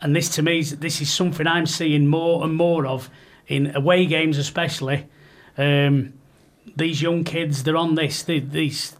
[0.00, 3.10] And this, to me, is, this is something I'm seeing more and more of
[3.46, 5.06] in away games, especially.
[5.56, 6.14] Um,
[6.76, 8.22] these young kids, they're on this.
[8.22, 8.96] They, these,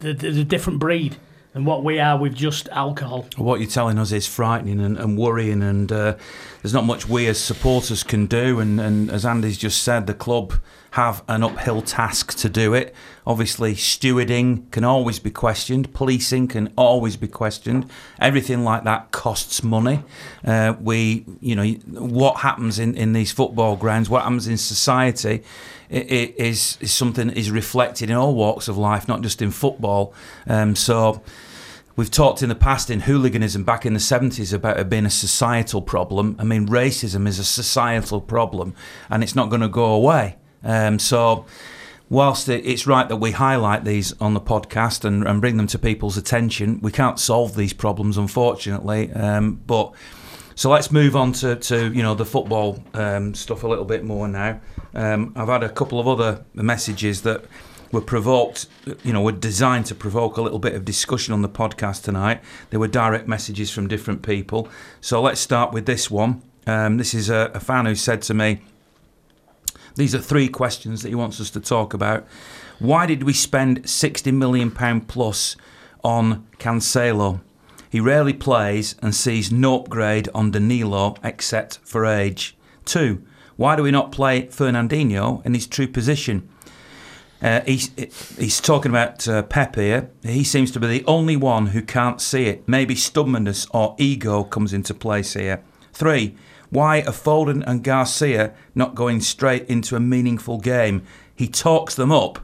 [0.00, 1.16] they're, they're a different breed
[1.52, 3.26] than what we are with just alcohol.
[3.36, 6.16] What you're telling us is frightening and, and worrying, and uh,
[6.62, 8.58] there's not much we as supporters can do.
[8.58, 10.54] And, and as Andy's just said, the club
[10.92, 12.94] have an uphill task to do it.
[13.26, 17.88] Obviously, stewarding can always be questioned, policing can always be questioned.
[18.18, 20.02] Everything like that costs money.
[20.44, 21.64] Uh, we, you know,
[21.98, 25.42] what happens in, in these football grounds, what happens in society,
[25.88, 29.50] it is, is something that is reflected in all walks of life, not just in
[29.50, 30.14] football.
[30.46, 31.22] Um, so.
[31.94, 35.10] We've talked in the past in hooliganism back in the 70s about it being a
[35.10, 36.36] societal problem.
[36.38, 38.74] I mean, racism is a societal problem
[39.10, 40.36] and it's not going to go away.
[40.64, 41.44] Um, so,
[42.08, 45.78] whilst it's right that we highlight these on the podcast and, and bring them to
[45.78, 49.12] people's attention, we can't solve these problems, unfortunately.
[49.12, 49.92] Um, but
[50.54, 54.04] so let's move on to, to you know the football um, stuff a little bit
[54.04, 54.60] more now.
[54.94, 57.44] Um, I've had a couple of other messages that
[57.92, 58.66] were provoked,
[59.04, 62.40] you know, were designed to provoke a little bit of discussion on the podcast tonight.
[62.70, 64.68] They were direct messages from different people.
[65.00, 66.42] So let's start with this one.
[66.66, 68.62] Um, this is a, a fan who said to me,
[69.94, 72.26] these are three questions that he wants us to talk about.
[72.78, 74.70] Why did we spend £60 million
[75.02, 75.54] plus
[76.02, 77.40] on Cancelo?
[77.90, 82.56] He rarely plays and sees no upgrade on Danilo except for age.
[82.86, 83.22] Two,
[83.56, 86.48] why do we not play Fernandinho in his true position?
[87.42, 87.90] Uh, he's,
[88.38, 90.08] he's talking about uh, Pep here.
[90.22, 92.66] He seems to be the only one who can't see it.
[92.68, 95.62] Maybe stubbornness or ego comes into place here.
[95.92, 96.36] Three,
[96.70, 101.02] why are Foden and Garcia not going straight into a meaningful game?
[101.34, 102.38] He talks them up,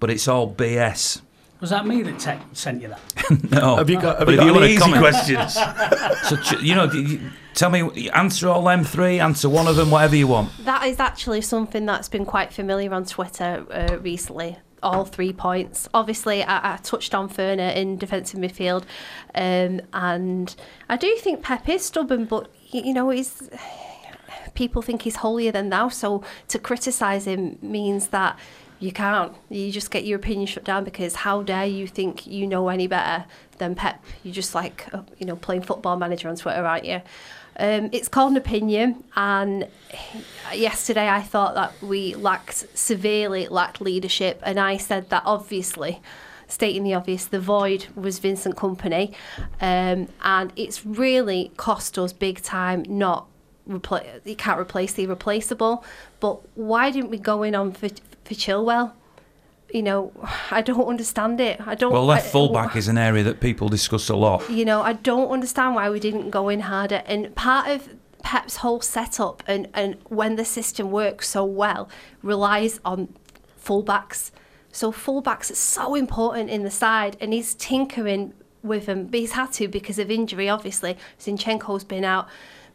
[0.00, 1.20] but it's all BS.
[1.60, 3.50] Was that me that te- sent you that?
[3.50, 3.76] no.
[3.76, 5.54] Have you got, have But you if got you any easy comment- questions?
[6.48, 7.20] So, you know, you-
[7.58, 10.50] tell me, answer all them three, answer one of them, whatever you want.
[10.64, 14.58] That is actually something that's been quite familiar on Twitter uh, recently.
[14.80, 15.88] All three points.
[15.92, 18.84] Obviously, I, I touched on Ferner in defensive midfield,
[19.34, 20.54] um, and
[20.88, 23.50] I do think Pep is stubborn, but you know he's.
[24.54, 28.38] People think he's holier than thou, so to criticise him means that
[28.78, 29.34] you can't.
[29.48, 32.86] You just get your opinion shut down because how dare you think you know any
[32.86, 33.24] better
[33.58, 34.04] than Pep?
[34.22, 37.02] You're just like uh, you know playing football manager on Twitter, aren't you?
[37.58, 39.66] Um, it's called an opinion, and
[40.54, 46.00] yesterday I thought that we lacked severely lacked leadership, and I said that obviously,
[46.46, 49.12] stating the obvious, the void was Vincent Kompany,
[49.60, 52.84] um, and it's really cost us big time.
[52.88, 53.26] Not
[53.66, 55.84] you can't replace the irreplaceable,
[56.20, 58.92] but why didn't we go in on for, for Chilwell?
[59.72, 60.12] You know,
[60.50, 61.60] I don't understand it.
[61.66, 61.92] I don't.
[61.92, 64.48] Well, left I- fullback is an area that people discuss a lot.
[64.48, 67.02] you know, I don't understand why we didn't go in harder.
[67.06, 67.88] And part of
[68.22, 71.88] Pep's whole setup and, and when the system works so well
[72.22, 73.14] relies on
[73.62, 74.30] fullbacks.
[74.72, 79.06] So fullbacks are so important in the side, and he's tinkering with them.
[79.06, 80.96] But he's had to because of injury, obviously.
[81.18, 82.28] Zinchenko's been out.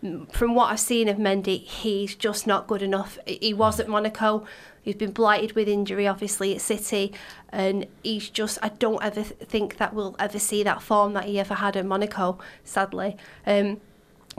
[0.04, 3.18] M- From what I've seen of Mendy, he's just not good enough.
[3.26, 4.46] He- He was at Monaco.
[4.82, 7.14] He's been blighted with injury, obviously, at City.
[7.50, 11.40] And he's just, I don't ever think that we'll ever see that form that he
[11.40, 13.16] ever had at Monaco, sadly.
[13.48, 13.80] Um,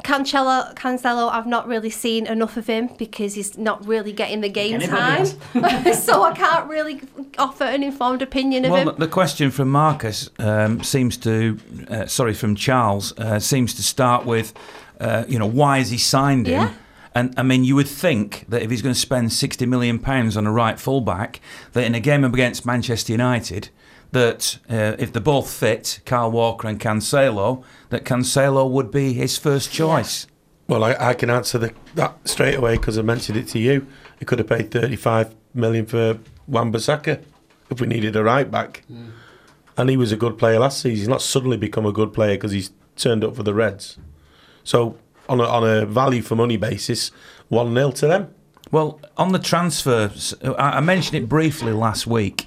[0.02, 4.48] Cancelo, Cancelo, I've not really seen enough of him because he's not really getting the
[4.48, 5.94] game Anybody time.
[5.94, 7.00] so I can't really
[7.38, 8.96] offer an informed opinion of Well, him.
[8.98, 11.58] the question from Marcus um, seems to,
[11.88, 14.52] uh, sorry, from Charles, uh, seems to start with,
[15.00, 16.54] uh, you know, why has he signed him?
[16.54, 16.74] Yeah.
[17.14, 20.36] And I mean, you would think that if he's going to spend sixty million pounds
[20.36, 21.40] on a right fullback,
[21.72, 23.68] that in a game against Manchester United,
[24.10, 29.38] that uh, if they're both fit, Kyle Walker and Cancelo, that Cancelo would be his
[29.38, 30.26] first choice.
[30.66, 33.86] Well, I, I can answer the, that straight away because I mentioned it to you.
[34.18, 37.22] He could have paid 35 million for Wan-Bissaka
[37.70, 38.82] if we needed a right back.
[39.76, 40.96] And he was a good player last season.
[40.96, 43.98] He's not suddenly become a good player because he's turned up for the Reds.
[44.64, 44.98] So,
[45.28, 47.10] on a, on a value for money basis,
[47.48, 48.34] 1 0 to them.
[48.70, 52.46] Well, on the transfers, I mentioned it briefly last week,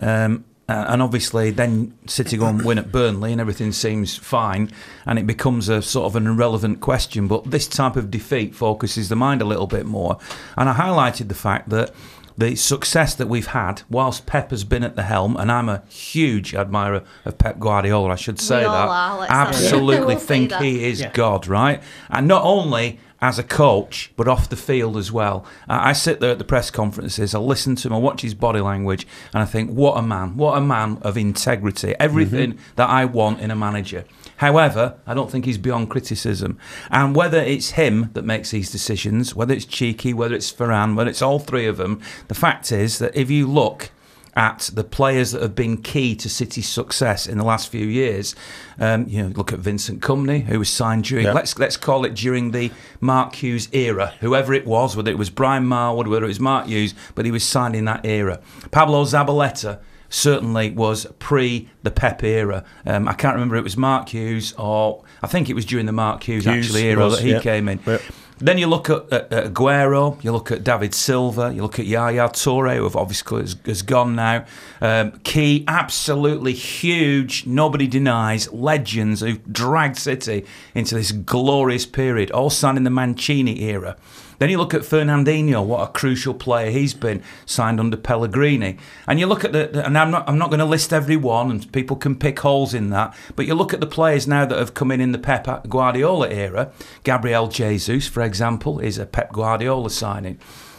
[0.00, 4.70] um, and obviously then City go and win at Burnley, and everything seems fine,
[5.04, 7.28] and it becomes a sort of an irrelevant question.
[7.28, 10.18] But this type of defeat focuses the mind a little bit more,
[10.56, 11.92] and I highlighted the fact that.
[12.38, 15.82] The success that we've had whilst Pep has been at the helm, and I'm a
[15.88, 18.88] huge admirer of Pep Guardiola, I should say all that.
[18.88, 19.50] are, let's have it.
[19.50, 20.62] Absolutely We'll think that.
[20.62, 21.12] he is Yeah.
[21.12, 21.82] God, right?
[22.10, 25.46] And not only as a coach, but off the field as well.
[25.68, 28.34] I I sit there at the press conferences, I listen to him, I watch his
[28.34, 31.94] body language, and I think, what a man, what a man of integrity.
[31.98, 32.74] Everything mm-hmm.
[32.76, 34.04] that I want in a manager.
[34.36, 36.58] However, I don't think he's beyond criticism.
[36.90, 41.10] And whether it's him that makes these decisions, whether it's Txiki, whether it's Ferran, whether
[41.10, 43.90] it's all three of them, the fact is that if you look
[44.36, 48.34] at the players that have been key to City's success in the last few years.
[48.78, 52.14] Um, you know, look at Vincent Kompany, who was signed during let's let's call it
[52.14, 52.70] during the
[53.00, 54.12] Mark Hughes era.
[54.20, 57.30] Whoever it was, whether it was Brian Marwood, whether it was Mark Hughes, but he
[57.30, 58.40] was signed in that era.
[58.70, 62.64] Pablo Zabaleta certainly was pre the Pep era.
[62.84, 65.86] Um, I can't remember if it was Mark Hughes or I think it was during
[65.86, 67.40] the Mark Hughes, Hughes actually era was, that he yeah.
[67.40, 67.80] came in.
[67.86, 67.98] Yeah.
[68.38, 71.86] Then you look at, at, at Aguero, you look at David Silva, you look at
[71.86, 74.44] Yaya Toure, who have obviously has, has gone now.
[74.82, 80.44] Um, key, absolutely huge, nobody denies, legends who've dragged City
[80.74, 83.96] into this glorious period, all signed in the Mancini era.
[84.38, 88.76] Then you look at Fernandinho, what a crucial player he's been, signed under Pellegrini.
[89.06, 91.50] And you look at the, and I'm not, I'm not going to list every one,
[91.50, 94.58] and people can pick holes in that, but you look at the players now that
[94.58, 96.72] have come in in the Pep Guardiola era.
[97.04, 100.38] Gabriel Jesus, for example, is a Pep Guardiola signing.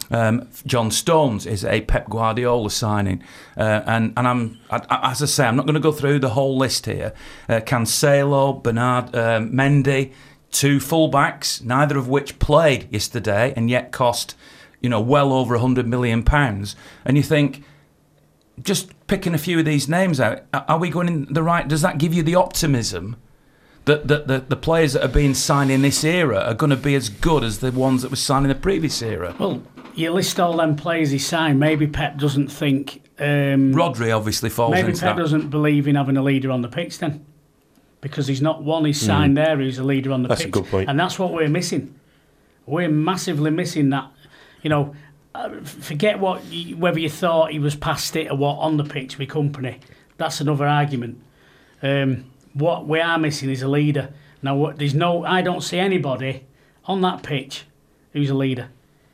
[0.10, 3.22] Um, John Stones is a Pep Guardiola signing,
[3.58, 6.30] uh, and and I'm I- as I say, I'm not going to go through the
[6.30, 7.12] whole list here.
[7.50, 10.14] Uh, Cancelo, Bernard, um, Mendy,
[10.52, 14.36] two fullbacks, neither of which played yesterday, and yet cost
[14.82, 16.76] you know well over a hundred million pounds.
[17.06, 17.64] And you think,
[18.62, 21.68] just picking a few of these names out, are we going in the right?
[21.68, 23.16] Does that give you the optimism?
[23.86, 26.76] That, that the, the players that are being signed in this era are going to
[26.76, 29.34] be as good as the ones that were signed in the previous era.
[29.40, 29.64] Well,
[29.96, 31.58] you list all them players he signed.
[31.58, 35.18] Maybe Pep doesn't think Um, Rodri obviously falls maybe Pep that.
[35.18, 37.26] doesn't believe in having a leader on the pitch then,
[38.02, 38.86] because he's not one.
[38.86, 39.58] He's signed there.
[39.58, 40.30] Who's a leader on the Hmm.
[40.30, 40.90] That's a pitch, good point.
[40.90, 41.96] and that's what we're missing.
[42.66, 44.12] We're massively missing that.
[44.62, 44.96] You know,
[45.36, 46.42] uh, forget what
[46.78, 49.80] whether you thought he was past it or what on the pitch with Kompany.
[50.18, 51.22] That's another argument.
[51.82, 54.12] Um, what we are missing is a leader.
[54.42, 55.24] Now, what, there's no.
[55.26, 56.46] I don't see anybody
[56.86, 57.66] on that pitch
[58.14, 58.70] who's a leader.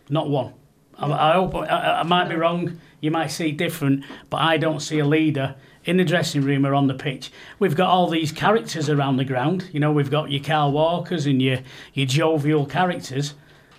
[0.09, 0.53] Not one.
[0.97, 2.79] I, I hope I, I might be wrong.
[3.01, 5.55] You might see different, but I don't see a leader
[5.85, 7.31] in the dressing room or on the pitch.
[7.59, 9.69] We've got all these characters around the ground.
[9.71, 11.59] You know, we've got your Kyle Walkers and your
[11.93, 13.33] your jovial characters,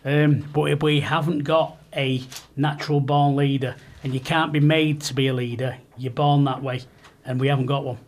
[0.05, 2.23] um, but we haven't got a
[2.57, 3.77] natural born leader.
[4.03, 5.79] And you can't be made to be a leader.
[5.97, 6.83] You're born that way,
[7.25, 7.99] and we haven't got one.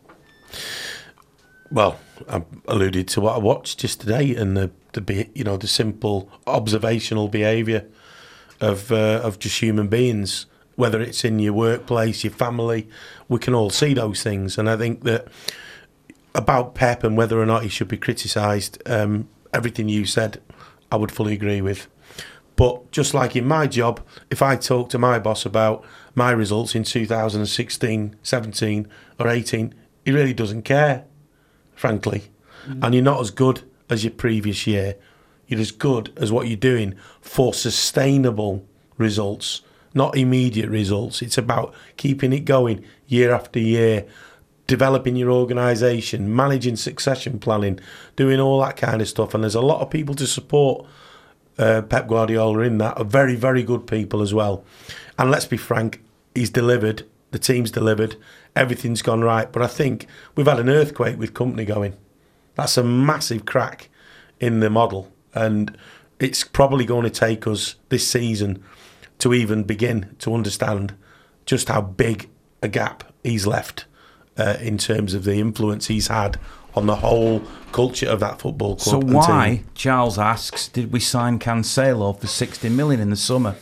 [1.70, 5.66] Well, I alluded to what I watched just today and the the you know the
[5.66, 7.86] simple observational behaviour
[8.60, 12.88] of uh, of just human beings, whether it's in your workplace, your family,
[13.28, 15.28] we can all see those things, and I think that
[16.34, 20.40] about Pep and whether or not he should be criticised, um, everything you said,
[20.92, 21.88] I would fully agree with.
[22.56, 24.00] But just like in my job,
[24.30, 29.74] if I talk to my boss about my results in 2016, 17, or 18,
[30.04, 31.04] he really doesn't care,
[31.74, 32.24] frankly.
[32.82, 34.96] And you're not as good as your previous year.
[35.46, 38.66] You're as good as what you're doing for sustainable
[38.96, 39.62] results,
[39.96, 41.22] not immediate results.
[41.22, 44.06] It's about keeping it going year after year,
[44.66, 47.80] developing your organisation, managing succession planning,
[48.14, 49.34] doing all that kind of stuff.
[49.34, 50.86] And there's a lot of people to support
[51.58, 54.64] uh, Pep Guardiola in that very, very good people as well.
[55.18, 56.02] And let's be frank,
[56.34, 57.04] he's delivered.
[57.30, 58.16] The team's delivered.
[58.54, 59.50] Everything's gone right.
[59.50, 61.96] But I think we've had an earthquake with Kompany going.
[62.54, 63.88] That's a massive crack
[64.40, 65.10] in the model.
[65.34, 65.76] And
[66.18, 68.62] it's probably going to take us this season
[69.18, 70.94] to even begin to understand
[71.46, 72.28] just how big
[72.62, 73.84] a gap he's left
[74.38, 76.38] uh, in terms of the influence he's had
[76.74, 77.42] on the whole
[77.72, 79.02] culture of that football club.
[79.02, 79.66] So why, team.
[79.74, 83.54] Charles asks, did we sign Cancelo for 60 million in the summer?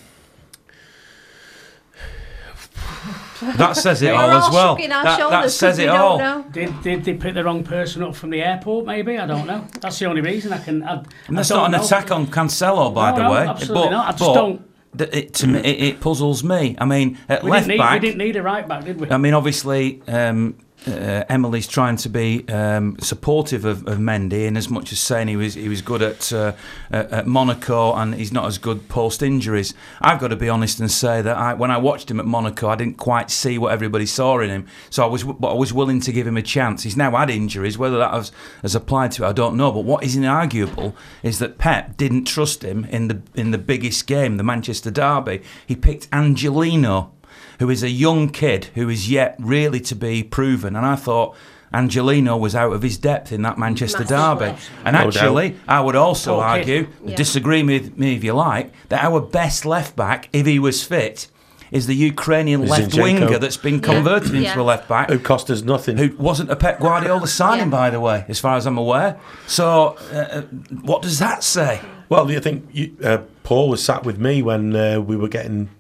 [3.57, 4.71] That says it all all as well.
[4.73, 6.19] our That, that shoulders says 'cause we it all.
[6.19, 6.45] know.
[6.51, 8.87] Did, did they pick the wrong person up from the airport?
[8.87, 9.67] Maybe I don't know.
[9.81, 10.83] That's the only reason I can.
[10.83, 11.85] I, And that's I not an know.
[11.85, 13.47] attack on Cancelo, by No, the no, way.
[13.47, 14.07] absolutely but, not.
[14.07, 14.69] I just but don't- th-
[14.99, 16.77] It, to me, it, it puzzles me.
[16.79, 19.11] I mean, at We left need, back, we didn't need a right back, did we?
[19.11, 20.57] I mean, obviously, um,
[20.87, 25.29] uh, Emily's trying to be um, supportive of, of Mendy, in as much as saying
[25.29, 26.53] he was he was good at uh,
[26.91, 29.75] at Monaco and he's not as good post injuries.
[30.01, 32.69] I've got to be honest and say that I, when I watched him at Monaco,
[32.69, 34.67] I didn't quite see what everybody saw in him.
[34.91, 36.83] So I was but I was willing to give him a chance.
[36.83, 38.33] He's now had injuries, whether that has,
[38.63, 39.73] has applied to it, I don't know.
[39.73, 44.07] But what is inarguable is that Pep didn't trust him in the in the biggest
[44.07, 45.43] game, the Manchester derby.
[45.67, 47.13] He picked Angelino
[47.61, 50.77] who is a young kid who is yet really to be proven.
[50.77, 51.35] And I thought
[51.73, 54.47] Angelino was out of his depth in that Manchester Massively.
[54.49, 54.59] derby.
[54.85, 56.45] And No actually, I would also Okay.
[56.47, 57.17] argue, Yeah.
[57.17, 61.29] disagree with me if you like, that our best left back, if he was fit,
[61.73, 63.03] is the Ukrainian left Zinchenko.
[63.03, 64.61] winger that's been converted into Yeah.
[64.61, 65.11] a left back.
[65.11, 65.97] Who cost us nothing.
[65.97, 67.71] Who wasn't a Pep Guardiola signing, Yeah.
[67.81, 69.17] by the way, as far as I'm aware.
[69.49, 70.43] So, uh, uh,
[70.83, 71.81] what does that say?
[72.09, 75.71] Well, I think you, uh, Paul was sat with me when uh, we were getting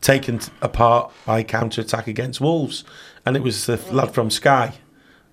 [0.00, 2.84] taken apart by counter attack against Wolves,
[3.24, 4.74] and it was the lad from Sky,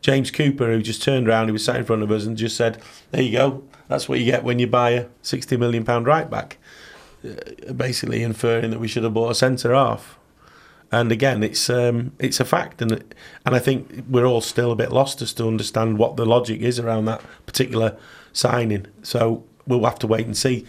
[0.02, 1.48] James Cooper, who just turned around.
[1.48, 2.82] He was sat in front of us and just said,
[3.12, 3.64] "There you go.
[3.88, 6.58] That's what you get when you buy a sixty million pound right back."
[7.24, 10.20] Uh, basically inferring that we should have bought a centre half.
[10.92, 12.92] And again, it's um, it's a fact, and
[13.46, 16.62] and I think we're all still a bit lost as to understand what the logic
[16.62, 17.98] is around that particular
[18.32, 18.88] signing.
[19.02, 20.66] So we'll have to wait and see.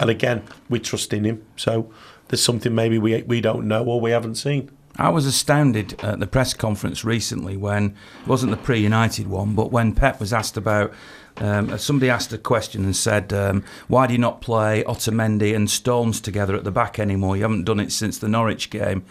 [0.00, 1.44] And again, we're trusting him.
[1.56, 1.92] So
[2.28, 4.70] there's something maybe we we don't know or we haven't seen.
[4.96, 9.70] I was astounded at the press conference recently when it wasn't the pre-United one, but
[9.70, 10.92] when Pep was asked about.
[11.40, 15.70] Um, somebody asked a question and said, um, "Why do you not play Otamendi and
[15.70, 17.36] Stones together at the back anymore?
[17.36, 19.04] You haven't done it since the Norwich game."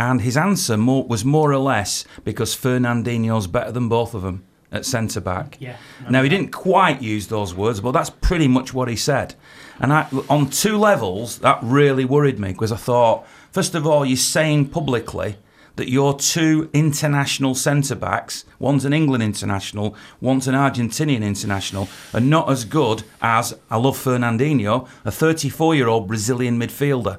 [0.00, 4.44] And his answer more, was more or less because Fernandinho's better than both of them
[4.72, 5.56] at centre back.
[5.60, 5.76] Yeah.
[6.08, 9.34] Now he didn't quite use those words, but that's pretty much what he said.
[9.80, 14.04] And I, on two levels, that really worried me because I thought, first of all,
[14.04, 15.36] you're saying publicly
[15.76, 22.20] that your two international centre backs, one's an England international, one's an Argentinian international, are
[22.20, 27.18] not as good as I love Fernandinho, a 34 year old Brazilian midfielder.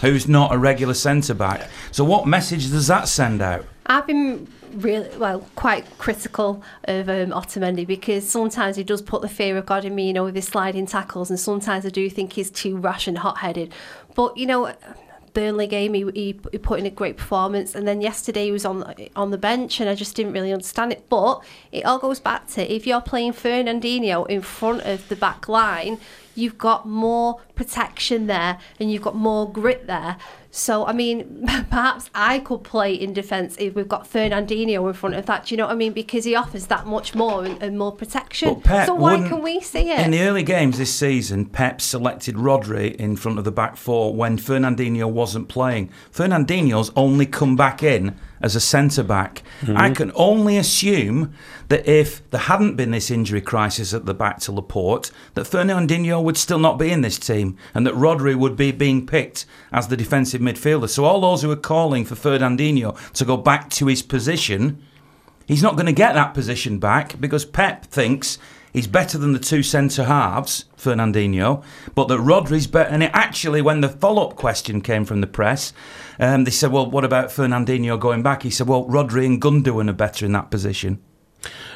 [0.00, 1.68] Who's not a regular centre back?
[1.90, 3.66] So, what message does that send out?
[3.86, 9.28] I've been really, well, quite critical of um, Otamendi because sometimes he does put the
[9.28, 12.08] fear of God in me, you know, with his sliding tackles, and sometimes I do
[12.10, 13.72] think he's too rash and hot headed.
[14.14, 14.72] But, you know,
[15.32, 18.64] Burnley game, he, he, he put in a great performance, and then yesterday he was
[18.64, 21.08] on on the bench, and I just didn't really understand it.
[21.08, 21.42] But
[21.72, 25.98] it all goes back to if you're playing Fernandinho in front of the back line,
[26.34, 30.16] you've got more protection there, and you've got more grit there.
[30.50, 35.14] So, I mean, perhaps I could play in defence if we've got Fernandinho in front
[35.14, 35.46] of that.
[35.46, 35.92] Do you know what I mean?
[35.92, 38.60] Because he offers that much more and, and more protection.
[38.60, 40.00] Pep so why can we see it?
[40.00, 44.14] In the early games this season, Pep selected Rodri in front of the back four
[44.14, 45.90] when Fernandinho wasn't playing.
[46.12, 49.42] Fernandinho's only come back in as a centre back.
[49.60, 49.76] Mm-hmm.
[49.76, 51.34] I can only assume
[51.68, 56.22] that if there hadn't been this injury crisis at the back to Laporte, that Fernandinho
[56.22, 59.88] would still not be in this team and that Rodri would be being picked as
[59.88, 60.88] the defensive midfielder.
[60.88, 64.82] So all those who are calling for Fernandinho to go back to his position
[65.50, 68.38] He's not going to get that position back because Pep thinks
[68.72, 71.64] he's better than the two centre halves, Fernandinho,
[71.96, 72.88] but that Rodri's better.
[72.88, 75.72] And it actually, when the follow up question came from the press,
[76.20, 78.44] um, they said, Well, what about Fernandinho going back?
[78.44, 81.02] He said, Well, Rodri and Gundogan are better in that position.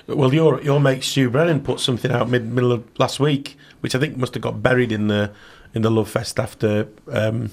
[0.06, 3.96] Well, your your mate Stu Brennan put something out mid middle of last week, which
[3.96, 5.32] I think must have got buried in the
[5.74, 7.50] in the love fest after um,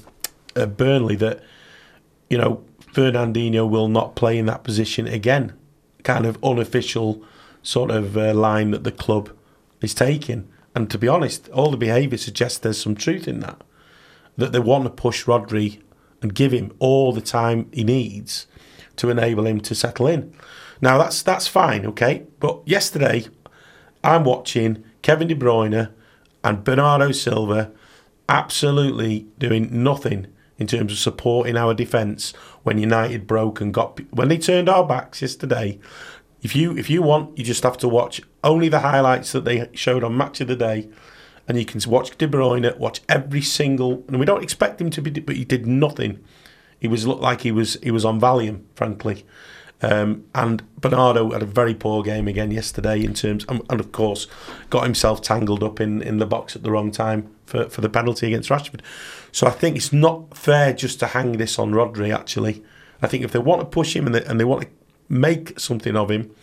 [0.54, 1.16] Burnley.
[1.16, 1.42] That
[2.30, 5.54] you know Fernandinho will not play in that position again.
[6.04, 7.24] Kind of unofficial
[7.64, 9.32] sort of uh, line that the club
[9.82, 10.48] is taking.
[10.76, 13.62] And to be honest, all the behaviour suggests there's some truth in that.
[14.38, 15.82] That they want to push Rodri
[16.22, 18.48] and give him all the time he needs
[18.98, 20.34] to enable him to settle in.
[20.82, 22.24] Now that's that's fine, okay.
[22.40, 23.26] But yesterday,
[24.04, 25.92] I'm watching Kevin De Bruyne
[26.44, 27.72] and Bernardo Silva
[28.28, 30.28] absolutely doing nothing
[30.62, 34.86] in terms of supporting our defence when United broke and got when they turned our
[34.86, 35.80] backs yesterday.
[36.44, 39.70] If you if you want, you just have to watch only the highlights that they
[39.74, 40.88] showed on Match of the Day,
[41.48, 44.04] and you can watch De Bruyne, watch every single.
[44.08, 46.24] And we don't expect him to be, but he did nothing.
[46.80, 49.26] He was looked like he was he was on Valium, frankly.
[49.84, 53.92] Um, and Bernardo had a very poor game again yesterday in terms, and, and of
[53.92, 54.28] course,
[54.70, 57.90] got himself tangled up in, in the box at the wrong time for, for the
[57.90, 58.82] penalty against Rashford.
[59.32, 62.14] So I think it's not fair just to hang this on Rodri.
[62.14, 62.64] Actually,
[63.02, 64.68] I think if they want to push him and they, and they want to
[65.10, 66.36] make something of him,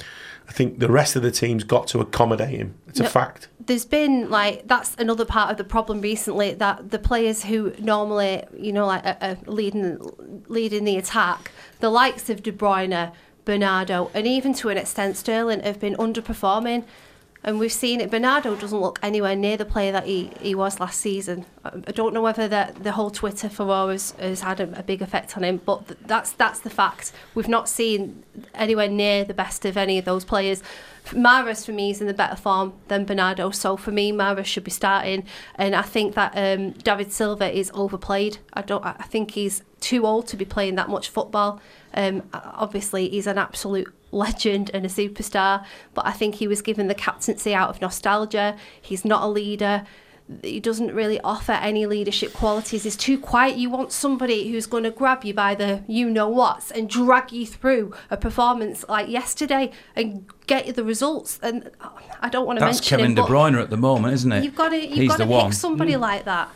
[0.49, 2.75] I think the rest of the team's got to accommodate him.
[2.89, 3.49] It's a fact.
[3.61, 8.43] there's been like that's another part of the problem recently that the players who normally
[8.57, 9.99] you know like are, are leading
[10.49, 13.13] leading the attack, the likes of De Bruyne,
[13.45, 16.85] Bernardo, and even to an extent Sterling have been underperforming.
[17.45, 18.11] And we've seen it.
[18.11, 21.47] Bernardo doesn't look anywhere near the player that he, he was last season.
[21.65, 25.03] I don't know whether the, the whole Twitter furore has, has had a, a big
[25.03, 27.13] effect on him, but th- that's that's the fact.
[27.35, 28.25] We've not seen
[28.55, 30.63] anywhere near the best of any of those players.
[31.07, 34.65] Mahrez for me is in the better form than Bernardo, so for me Mahrez should
[34.65, 35.25] be starting,
[35.55, 38.39] and I think that um, David Silva is overplayed.
[38.53, 38.85] I don't.
[38.85, 41.61] I think he's too old to be playing that much football.
[41.95, 46.89] Um, obviously, he's an absolute legend and a superstar, but I think he was given
[46.89, 48.57] the captaincy out of nostalgia.
[48.81, 49.85] He's not a leader.
[50.43, 52.83] He doesn't really offer any leadership qualities.
[52.83, 53.57] He's too quiet.
[53.57, 57.33] You want somebody who's going to grab you by the you know what's and drag
[57.33, 61.39] you through a performance like yesterday and get you the results.
[61.43, 61.71] And
[62.21, 64.45] I don't want to That's mention Kevin him, De Bruyne at the moment, isn't it?
[64.45, 65.47] You've got to you've He's got to one.
[65.47, 66.01] pick somebody mm.
[66.01, 66.51] like that.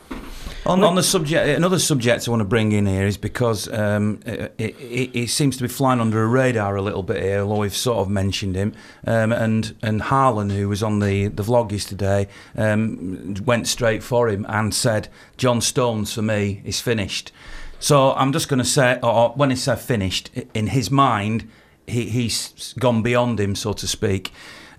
[0.64, 4.20] On, on the subject, another subject I want to bring in here is because um,
[4.24, 7.56] it, it, it seems to be flying under a radar a little bit here, although
[7.62, 8.72] we've sort of mentioned him.
[9.04, 14.28] Um, and and Harlan, who was on the, the vlog yesterday, um, went straight for
[14.28, 17.32] him and said, John Stones for me is finished.
[17.80, 21.50] So I'm just going to say, or when he said finished, in his mind,
[21.88, 24.30] he, he's gone beyond him, so to speak.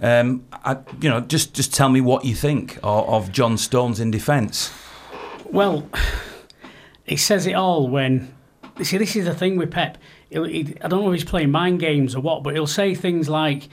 [0.02, 4.00] Um, I, you know, just just tell me what you think of, of John Stones
[4.00, 4.72] in defence.
[5.54, 5.88] Well,
[7.06, 8.34] he says it all when.
[8.80, 10.00] You See, this is the thing with Pep.
[10.32, 12.96] He'll, he, I don't know if he's playing mind games or what, but he'll say
[12.96, 13.70] things like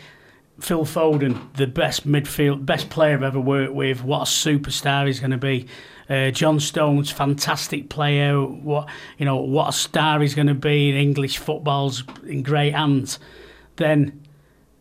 [0.61, 4.05] Phil Foden, the best midfield, best player I've ever worked with.
[4.05, 5.67] What a superstar he's going to be.
[6.11, 8.39] Uh, John Stones, fantastic player.
[8.43, 12.75] What you know, what a star he's going to be in English football's in great
[12.75, 13.19] hands.
[13.77, 14.21] Then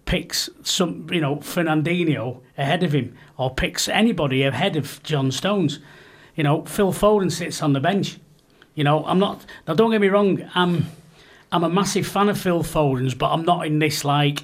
[0.03, 5.79] picks some, you know, Fernandinho ahead of him, or picks anybody ahead of John Stones.
[6.39, 8.17] You know, Phil Foden sits on the bench.
[8.73, 9.45] You know, I'm not.
[9.67, 10.49] Now, don't get me wrong.
[10.55, 10.85] I'm,
[11.51, 14.43] I'm a massive fan of Phil Foden's, but I'm not in this like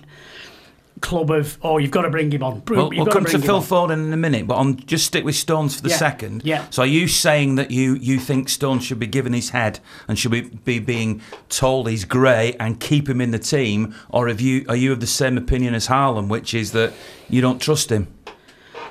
[0.99, 2.61] club of oh, you've got to bring him on.
[2.67, 3.61] Well, you've we'll got come to bring him Phil on.
[3.63, 6.41] Foden in a minute, but I'm just stick with Stones for the Yeah, second.
[6.43, 6.65] yeah.
[6.69, 9.79] So, are you saying that you, you think Stones should be given his head
[10.09, 14.27] and should be, be being told he's grey and keep him in the team, or
[14.27, 16.91] have you are you of the same opinion as Harlan, which is that
[17.29, 18.13] you don't trust him?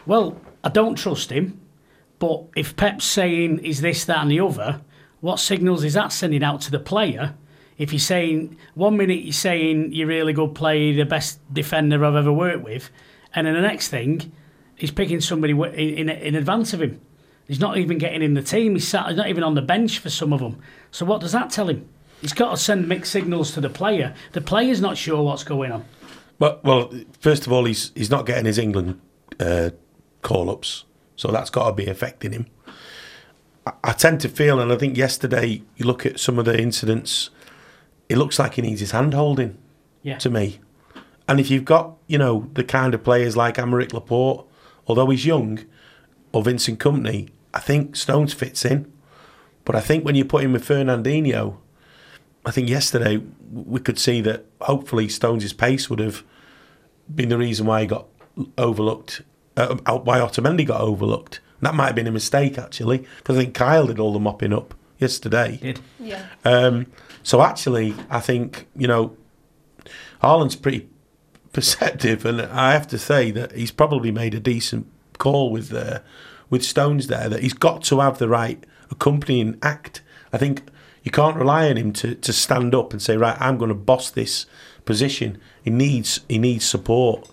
[0.07, 1.61] Well, I don't trust him,
[2.19, 4.81] but if Pep's saying is this, that, and the other,
[5.21, 7.35] what signals is that sending out to the player?
[7.77, 12.15] If you're saying one minute you're saying you're really good player, the best defender I've
[12.15, 12.91] ever worked with,
[13.35, 14.33] and then the next thing
[14.77, 17.01] he's picking somebody in, in, in advance of him.
[17.47, 18.75] He's not even getting in the team.
[18.75, 20.59] He's, sat, he's not even on the bench for some of them.
[20.91, 21.89] So what does that tell him?
[22.21, 24.15] He's got to send mixed signals to the player.
[24.33, 25.85] The player's not sure what's going on.
[26.39, 29.01] Well, well, first of all, he's he's not getting his England
[29.39, 29.71] uh,
[30.23, 30.85] call ups,
[31.17, 32.47] so that's got to be affecting him.
[33.67, 36.61] I, I tend to feel, and I think yesterday you look at some of the
[36.61, 37.31] incidents,
[38.09, 39.59] it looks like he needs his hand holding.
[40.03, 40.19] Yeah.
[40.19, 40.61] To me,
[41.27, 44.47] and if you've got you know the kind of players like Aymeric Laporte,
[44.87, 45.65] although he's young,
[46.33, 48.93] or Vincent Kompany, I think Stones fits in.
[49.65, 51.57] But I think when you put him with Fernandinho,
[52.45, 56.23] I think yesterday we could see that hopefully Stones' pace would have
[57.13, 58.07] been the reason why he got
[58.59, 59.23] overlooked,
[59.57, 61.41] uh, why Otamendi got overlooked.
[61.61, 64.53] That might have been a mistake actually, because I think Kyle did all the mopping
[64.53, 65.59] up yesterday.
[65.61, 66.27] Did Yeah.
[66.45, 66.87] Um,
[67.23, 69.17] so actually, I think you know,
[70.21, 70.89] Harlan's pretty
[71.53, 74.87] perceptive, and I have to say that he's probably made a decent
[75.19, 76.01] call with uh,
[76.51, 77.29] with Stones there.
[77.29, 80.03] That he's got to have the right accompanying act.
[80.33, 80.63] I think
[81.03, 83.75] you can't rely on him to, to stand up and say, right, I'm going to
[83.75, 84.47] boss this
[84.85, 85.39] position.
[85.63, 87.31] He needs he needs support,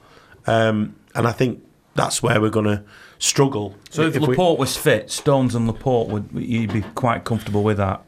[0.48, 1.64] um, and I think
[2.02, 2.84] that's where we're going to
[3.20, 3.76] struggle.
[3.92, 7.78] So if, we- Laporte was fit, Stones and Laporte would you'd be quite comfortable with
[7.78, 8.02] that.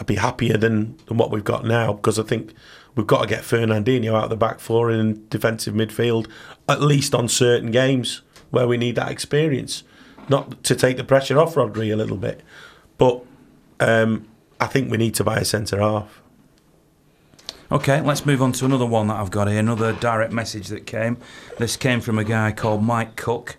[0.00, 2.52] I'd be happier than, than what we've got now because I think
[2.96, 6.28] we've got to get Fernandinho out of the back four in defensive midfield,
[6.68, 9.84] at least on certain games where we need that experience.
[10.28, 12.42] Not to take the pressure off Rodri a little bit,
[12.96, 13.24] but
[13.78, 14.26] um,
[14.60, 16.20] I think we need to buy a centre half.
[17.70, 19.58] Okay, let's move on to another one that I've got here.
[19.58, 21.18] Another direct message that came.
[21.58, 23.58] This came from a guy called Mike Cook.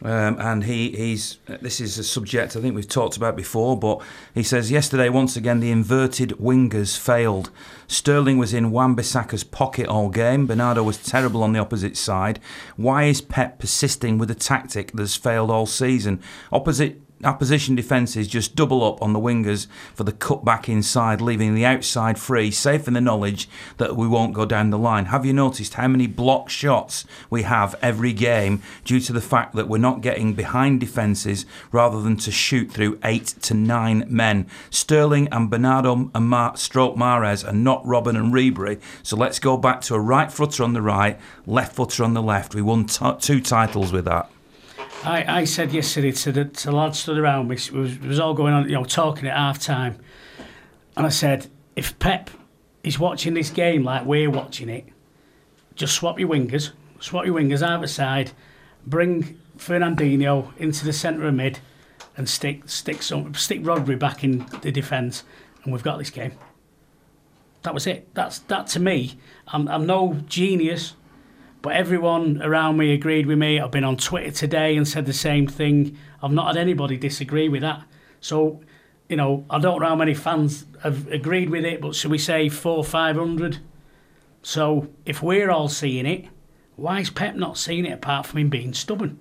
[0.00, 4.00] Um, and he, he's this is a subject I think we've talked about before, but
[4.32, 7.50] he says yesterday once again the inverted wingers failed.
[7.88, 10.46] Sterling was in Wan-Bissaka's pocket all game.
[10.46, 12.38] Bernardo was terrible on the opposite side.
[12.76, 16.22] Why is Pep persisting with a tactic that's failed all season?
[16.52, 21.54] Opposite opposition defences just double up on the wingers for the cut back inside, leaving
[21.54, 23.48] the outside free, safe in the knowledge
[23.78, 25.06] that we won't go down the line.
[25.06, 29.54] Have you noticed how many block shots we have every game due to the fact
[29.54, 34.46] that we're not getting behind defences rather than to shoot through eight to nine men?
[34.70, 39.56] Sterling and Bernardo and Mar- Stroke Mahrez are not Robben and Ribery, so let's go
[39.56, 42.54] back to a right footer on the right, left footer on the left.
[42.54, 44.30] We won t- two titles with that.
[45.04, 48.02] I, I said yesterday to the, to the lads stood around me, it was, it
[48.02, 49.98] was all going on, you know, talking at half time.
[50.96, 52.30] And I said, if Pep
[52.82, 54.86] is watching this game like we're watching it,
[55.76, 58.32] just swap your wingers, swap your wingers either side,
[58.86, 61.60] bring Fernandinho into the centre of mid
[62.16, 65.24] and stick stick some stick Rodri back in the defence
[65.62, 66.32] and we've got this game.
[67.62, 68.12] That was it.
[68.14, 69.18] That's that to me.
[69.48, 70.94] I'm I'm no genius.
[71.60, 73.58] But everyone around me agreed with me.
[73.58, 75.98] I've been on Twitter today and said the same thing.
[76.22, 77.82] I've not had anybody disagree with that.
[78.20, 78.60] So,
[79.08, 82.18] you know, I don't know how many fans have agreed with it, but should we
[82.18, 83.58] say four, five hundred?
[84.42, 86.26] So, if we're all seeing it,
[86.76, 89.18] why is Pep not seeing it apart from him being stubborn?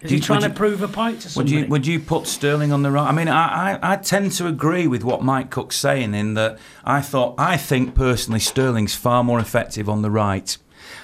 [0.00, 2.26] Is Do he trying would to prove a point to Would you would you put
[2.26, 3.08] Sterling on the right?
[3.08, 6.58] I mean, I, I, I tend to agree with what Mike Cook's saying in that
[6.84, 10.56] I thought I think personally Sterling's far more effective on the right.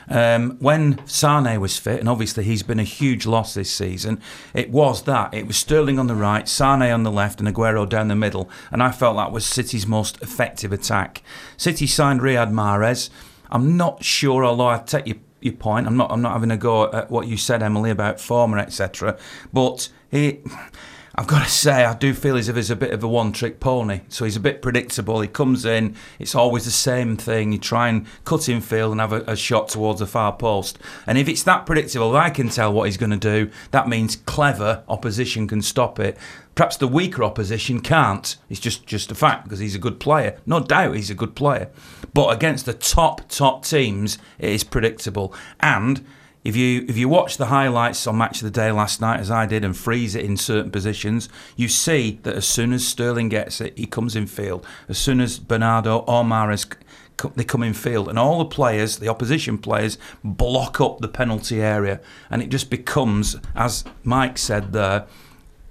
[0.08, 4.20] Um, when Sane was fit, and obviously he's been a huge loss this season,
[4.52, 5.32] it was that.
[5.34, 8.48] It was Sterling on the right, Sane on the left, and Aguero down the middle.
[8.70, 11.22] And I felt that was City's most effective attack.
[11.56, 13.10] City signed Riyad Mahrez.
[13.50, 16.56] I'm not sure, although I take your, your point, I'm not, I'm not having a
[16.56, 19.18] go at what you said, Emily, about former, etc.
[19.52, 20.40] But he.
[21.16, 23.30] I've got to say, I do feel as if he's a bit of a one
[23.30, 24.00] trick pony.
[24.08, 25.20] So he's a bit predictable.
[25.20, 27.52] He comes in, it's always the same thing.
[27.52, 30.76] You try and cut in field and have a, a shot towards the far post.
[31.06, 33.48] And if it's that predictable, I can tell what he's going to do.
[33.70, 36.18] That means clever opposition can stop it.
[36.56, 38.36] Perhaps the weaker opposition can't.
[38.50, 40.40] It's just, just a fact because he's a good player.
[40.46, 41.70] No doubt he's a good player.
[42.12, 45.32] But against the top, top teams, it is predictable.
[45.60, 46.04] And
[46.44, 49.30] if you if you watch the highlights on Match of the Day last night, as
[49.30, 53.30] I did, and freeze it in certain positions, you see that as soon as Sterling
[53.30, 54.66] gets it, he comes in field.
[54.88, 56.66] As soon as Bernardo or Mahrez
[57.20, 61.08] c- they come in field, and all the players, the opposition players, block up the
[61.08, 65.06] penalty area, and it just becomes, as Mike said there,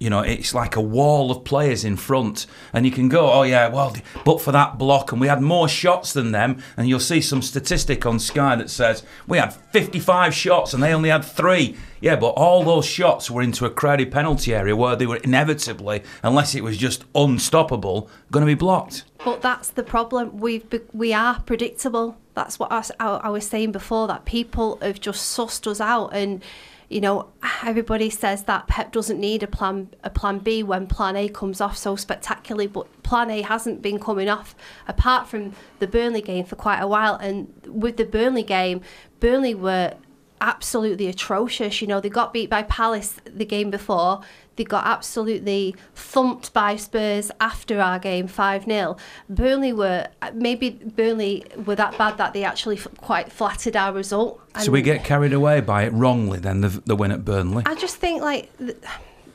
[0.03, 3.43] you know, it's like a wall of players in front, and you can go, oh
[3.43, 3.95] yeah, well,
[4.25, 7.41] but for that block, and we had more shots than them, and you'll see some
[7.41, 11.77] statistic on Sky that says we had 55 shots and they only had three.
[12.01, 16.03] Yeah, but all those shots were into a crowded penalty area where they were inevitably,
[16.21, 19.05] unless it was just unstoppable, going to be blocked.
[19.23, 20.37] But that's the problem.
[20.37, 22.17] We've we are predictable.
[22.33, 24.09] That's what I was saying before.
[24.09, 26.43] That people have just sussed us out, and
[26.93, 27.29] you know
[27.63, 31.59] everybody says that Pep doesn't need a plan a plan B when Plan A comes
[31.59, 32.67] off so spectacularly.
[32.67, 34.55] But Plan A hasn't been coming off
[34.87, 37.15] apart from the Burnley game for quite a while.
[37.15, 38.81] And with the Burnley game,
[39.19, 39.95] Burnley were
[40.43, 41.81] absolutely atrocious.
[41.81, 44.21] You know, they got beat by Palace the game before.
[44.55, 48.97] They got absolutely thumped by Spurs after our game 5 0.
[49.27, 54.39] Burnley were, maybe Burnley were that bad that they actually f- quite flattered our result.
[54.59, 57.63] So we get carried away by it wrongly then, the, the win at Burnley.
[57.65, 58.77] I just think, like, th-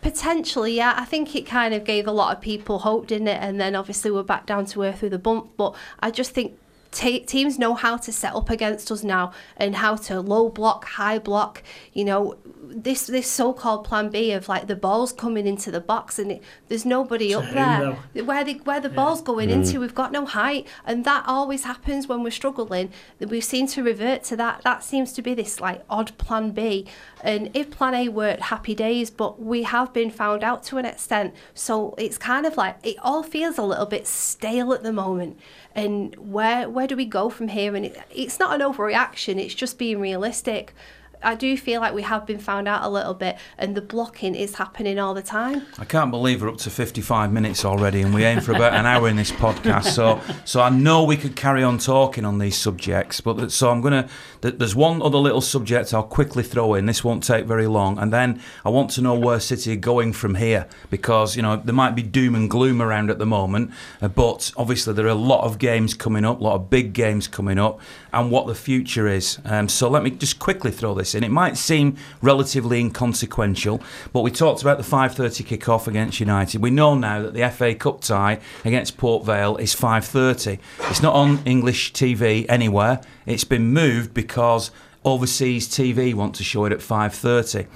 [0.03, 3.43] potentially, yeah, I think it kind of gave a lot of people hope, didn't it?
[3.43, 5.51] And then obviously we're back down to earth with a bump.
[5.57, 6.57] But I just think
[6.91, 10.85] ta teams know how to set up against us now and how to low block,
[10.85, 11.63] high block.
[11.93, 16.19] You know, this this so-called plan B of like the balls coming into the box
[16.19, 19.79] and it, there's nobody To up who, there where the where the ball's going into.
[19.79, 19.81] Mm.
[19.81, 22.91] We've got no height, and that always happens when we're struggling.
[23.19, 24.63] That we seem to revert to that.
[24.63, 26.87] That seems to be this like odd plan B.
[27.23, 29.11] And if plan A worked, happy days.
[29.11, 32.97] But we have been found out to an extent, so it's kind of like it
[33.03, 35.39] all feels a little bit stale at the moment.
[35.79, 37.77] And where where do we go from here?
[37.77, 39.39] And it, it's not an overreaction.
[39.39, 40.75] It's just being realistic.
[41.23, 44.35] I do feel like we have been found out a little bit, and the blocking
[44.35, 45.63] is happening all the time.
[45.79, 48.87] I can't believe we're up to 55 minutes already, and we aim for about an
[48.87, 49.85] hour in this podcast.
[49.87, 53.81] So, so I know we could carry on talking on these subjects, but so I'm
[53.81, 54.09] gonna.
[54.43, 56.87] th- There's one other little subject I'll quickly throw in.
[56.87, 60.13] This won't take very long, and then I want to know where City are going
[60.13, 63.71] from here because you know there might be doom and gloom around at the moment,
[64.01, 66.93] uh, but obviously there are a lot of games coming up, a lot of big
[66.93, 67.81] games coming up,
[68.13, 69.39] and what the future is.
[69.45, 71.25] Um, so let me just quickly throw this in.
[71.25, 73.83] It might seem relatively inconsequential,
[74.13, 76.63] but we talked about the 5:30 kick-off against United.
[76.63, 80.59] We know now that the FA Cup tie against Port Vale is 5:30.
[80.91, 83.01] It's not on English TV anywhere.
[83.27, 84.71] It's been moved because
[85.05, 87.67] overseas TV want to show it at 5:30.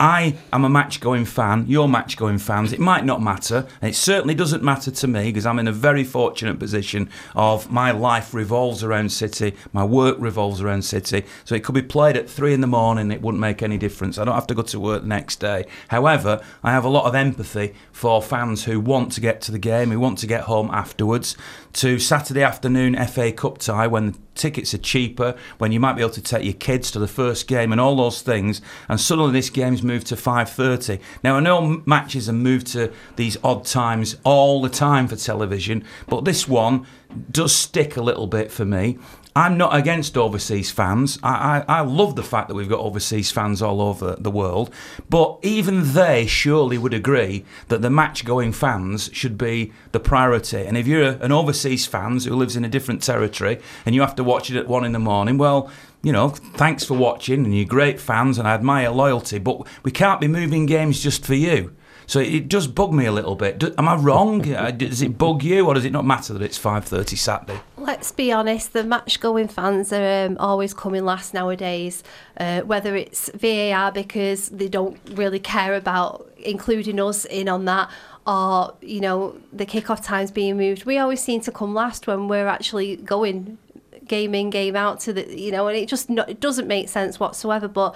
[0.00, 2.72] I am a match going fan, you're match going fans.
[2.72, 5.72] It might not matter, and it certainly doesn't matter to me because I'm in a
[5.72, 11.24] very fortunate position of my life revolves around City, my work revolves around City.
[11.44, 14.18] So it could be played at three in the morning, it wouldn't make any difference.
[14.18, 15.64] I don't have to go to work the next day.
[15.88, 19.58] However, I have a lot of empathy for fans who want to get to the
[19.58, 21.36] game, who want to get home afterwards.
[21.74, 26.00] To Saturday afternoon FA Cup tie when the tickets are cheaper, when you might be
[26.00, 29.32] able to take your kids to the first game and all those things, and suddenly
[29.32, 31.00] this game's moved to 5.30.
[31.22, 35.84] Now, I know matches are moved to these odd times all the time for television,
[36.08, 36.86] but this one
[37.30, 38.98] does stick a little bit for me.
[39.38, 41.16] I'm not against overseas fans.
[41.22, 44.74] I, I, I love the fact that we've got overseas fans all over the world,
[45.08, 50.66] but even they surely would agree that the match going fans should be the priority.
[50.66, 54.16] And if you're an overseas fan who lives in a different territory and you have
[54.16, 55.70] to watch it at one in the morning, well,
[56.02, 59.92] you know, thanks for watching and you're great fans and I admire loyalty, but we
[59.92, 61.76] can't be moving games just for you.
[62.08, 63.58] So it does bug me a little bit.
[63.58, 64.46] Do, am I wrong?
[64.58, 67.60] Uh, Does it bug you, or does it not matter that it's 5:30 Saturday?
[67.76, 72.02] Let's be honest, the match going fans are um, always coming last nowadays,
[72.38, 77.90] uh, whether it's VAR because they don't really care about including us in on that,
[78.26, 80.86] or, you know, the kick-off times being moved.
[80.86, 83.58] We always seem to come last when we're actually going
[84.06, 86.88] game in, game out to the, you know, and it just no, it doesn't make
[86.88, 87.68] sense whatsoever.
[87.68, 87.94] But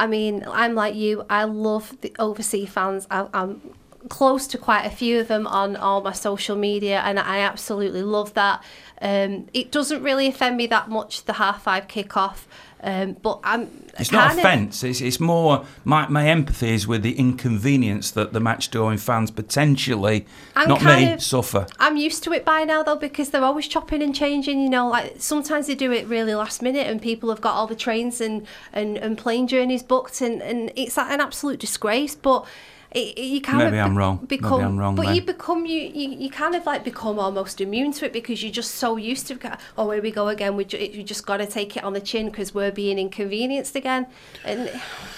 [0.00, 1.26] I mean, I'm like you.
[1.28, 3.06] I love the overseas fans.
[3.10, 3.60] I, I'm
[4.08, 8.02] close to quite a few of them on all my social media, and I absolutely
[8.02, 8.64] love that.
[9.02, 12.46] Um, it doesn't really offend me that much the half five kickoff,
[12.82, 13.68] um, but I'm.
[13.98, 14.82] It's not offence.
[14.82, 19.30] It's, it's more my, my empathy is with the inconvenience that the match going fans
[19.30, 20.26] potentially,
[20.56, 21.66] I'm not me, of- suffer.
[21.78, 24.62] I'm used to it by now though because they're always chopping and changing.
[24.62, 27.66] You know, like sometimes they do it really last minute, and people have got all
[27.66, 32.14] the trains and and, and plane journeys booked, and and it's an absolute disgrace.
[32.14, 32.46] But
[32.92, 34.18] it, it- you kind of Maybe I'm be- wrong.
[34.22, 35.14] Maybe Become, I'm wrong But then.
[35.16, 38.52] you become you, you you kind of like become almost immune to it because you're
[38.52, 39.34] just so used to.
[39.34, 39.58] it.
[39.78, 40.56] Oh, here we go again.
[40.56, 43.76] We ju- you just got to take it on the chin because we're being inconvenienced
[43.76, 44.06] again,
[44.44, 44.70] and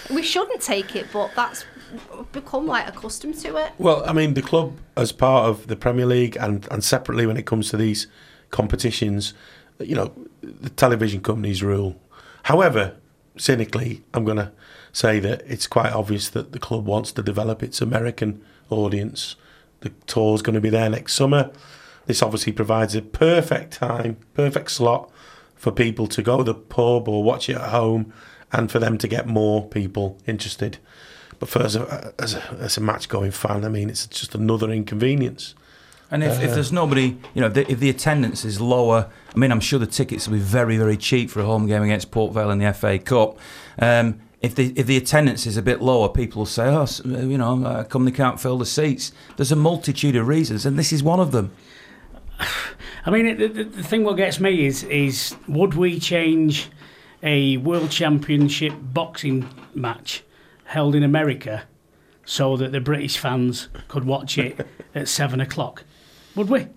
[0.09, 1.65] we shouldn't take it, but that's
[2.31, 3.71] become like accustomed to it.
[3.77, 7.37] Well, I mean, the club, as part of the Premier League and, and separately when
[7.37, 8.07] it comes to these
[8.49, 9.33] competitions,
[9.79, 10.11] you know,
[10.41, 11.95] the television companies rule.
[12.43, 12.95] However,
[13.37, 14.51] cynically, I'm going to
[14.93, 19.35] say that it's quite obvious that the club wants to develop its American audience.
[19.81, 21.51] The tour's going to be there next summer.
[22.05, 25.11] This obviously provides a perfect time, perfect slot
[25.55, 28.13] for people to go to the pub or watch it at home
[28.51, 30.77] and for them to get more people interested.
[31.39, 34.35] But for as a, as a, as a match going fan, I mean, it's just
[34.35, 35.55] another inconvenience.
[36.11, 39.39] And if, if there's nobody, you know, if the, if the attendance is lower, I
[39.39, 42.11] mean, I'm sure the tickets will be very, very cheap for a home game against
[42.11, 43.39] Port Vale in the FA Cup.
[43.79, 47.37] Um, if the if the attendance is a bit lower, people will say, "Oh, you
[47.37, 50.91] know, how come they can't fill the seats?" There's a multitude of reasons, and this
[50.91, 51.51] is one of them.
[53.05, 56.69] I mean, the, the, the thing what gets me is is would we change
[57.23, 60.23] a world championship boxing match
[60.65, 61.63] held in America
[62.25, 65.85] so that the British fans could watch it at seven o'clock?
[66.35, 66.67] Would we?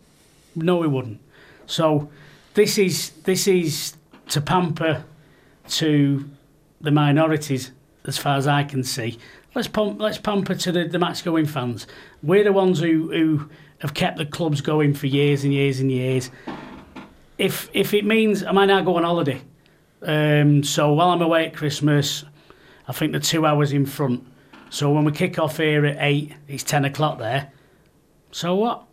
[0.54, 1.20] No, we wouldn't.
[1.66, 2.10] So
[2.54, 3.96] this is this is
[4.28, 5.04] to pamper
[5.68, 6.30] to
[6.80, 7.72] the minorities,
[8.04, 9.18] as far as I can see.
[9.54, 11.86] Let's pump, let's pamper to the, the match going fans.
[12.22, 13.48] We're the ones who, who
[13.78, 16.30] have kept the clubs going for years and years and years.
[17.38, 19.40] If if it means I might now go on holiday,
[20.02, 22.24] um, so while I'm away at Christmas,
[22.88, 24.26] I think the two hours in front.
[24.70, 27.52] So when we kick off here at eight, it's ten o'clock there.
[28.30, 28.84] So what?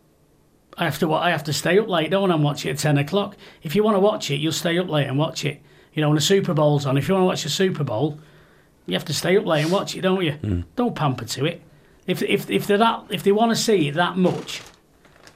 [0.76, 2.70] I have to wa- I have to stay up late, don't I, and watch it
[2.70, 3.36] at ten o'clock.
[3.62, 5.62] If you want to watch it, you'll stay up late and watch it.
[5.94, 8.18] You know, when the Super Bowl's on, if you want to watch the Super Bowl,
[8.86, 10.64] you have to stay up late and watch it, don't you?
[10.76, 11.62] Don't pamper to it.
[12.06, 14.60] If if if they're that if they want to see it that much,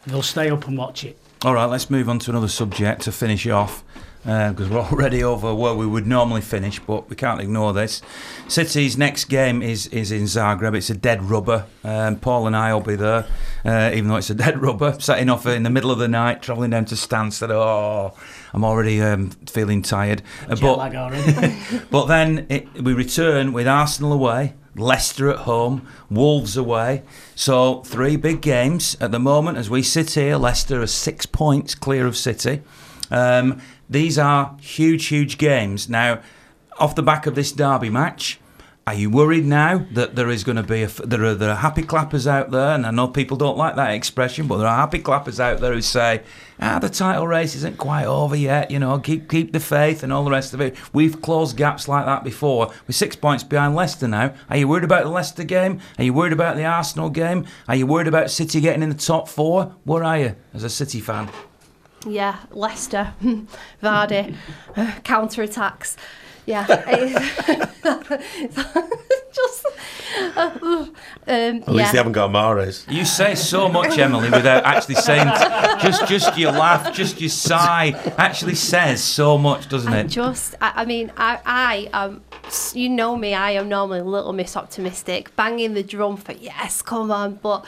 [0.07, 1.19] they'll stay up and watch it.
[1.45, 3.85] All right, let's move on to another subject to finish off
[4.25, 8.03] because we're already over where we would normally finish, but we can't ignore this.
[8.49, 10.77] City's next game is is in Zagreb.
[10.77, 11.65] It's a dead rubber.
[11.85, 13.27] Um, Paul and I will be there,
[13.65, 14.97] uh, even though it's a dead rubber.
[15.01, 17.51] Setting off in the middle of the night, travelling down to Stansted.
[17.51, 18.15] Oh,
[18.53, 20.23] I'm already um, feeling tired.
[20.49, 20.77] Uh, but
[21.91, 27.03] but then it, we return with Arsenal away, Leicester at home, Wolves away.
[27.35, 30.37] So three big games at the moment as we sit here.
[30.37, 32.63] Leicester are six points clear of City.
[33.11, 35.89] Um, these are huge, huge games.
[35.89, 36.21] Now,
[36.79, 38.39] off the back of this derby match.
[38.89, 41.57] Are you worried now that there is going to be a, there are there are
[41.57, 44.79] happy clappers out there, and I know people don't like that expression, but there are
[44.79, 46.23] happy clappers out there who say,
[46.59, 48.71] "Ah, the title race isn't quite over yet.
[48.71, 51.87] You know, keep keep the faith and all the rest of it." We've closed gaps
[51.87, 52.69] like that before.
[52.89, 54.33] We're six points behind Leicester now.
[54.49, 55.81] Are you worried about the Leicester game?
[55.99, 57.45] Are you worried about the Arsenal game?
[57.69, 59.77] Are you worried about City getting in the top four?
[59.85, 61.29] Where are you as a City fan?
[62.07, 63.13] Yeah, Leicester,
[63.83, 64.35] Vardy,
[65.05, 65.99] counter attacks.
[66.49, 66.65] Yeah,
[69.33, 69.67] just
[70.35, 70.95] uh, um,
[71.27, 71.93] At least yeah.
[71.93, 72.91] they haven't got Mahrez.
[72.91, 75.29] You say so much, Emily, without actually saying.
[75.79, 80.07] Just, just your laugh, just your sigh, actually says so much, doesn't I it?
[80.07, 82.23] just, I, I mean, I, I um,
[82.73, 86.81] you know me, I am normally a little miss optimistic, banging the drum for yes,
[86.81, 87.67] come on, but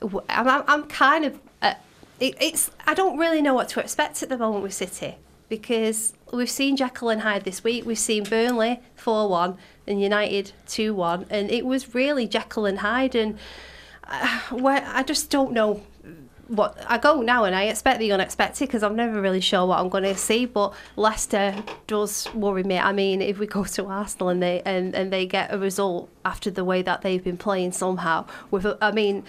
[0.00, 1.74] w- I'm, I'm, I'm kind of, uh,
[2.18, 5.16] it, it's, I don't really know what to expect at the moment with City
[5.50, 10.52] because we've seen Jekyll and Hyde this week, we've seen Burnley four one and United
[10.66, 13.38] two one, and it was really Jekyll and Hyde, and
[14.04, 15.82] uh, where I just don't know
[16.48, 19.78] what I go now and I expect the unexpected because I'm never really sure what
[19.78, 20.44] I'm going to see.
[20.44, 22.78] But Leicester does worry me.
[22.78, 26.10] I mean, if we go to Arsenal and they and, and they get a result
[26.24, 29.24] after the way that they've been playing somehow, with I mean.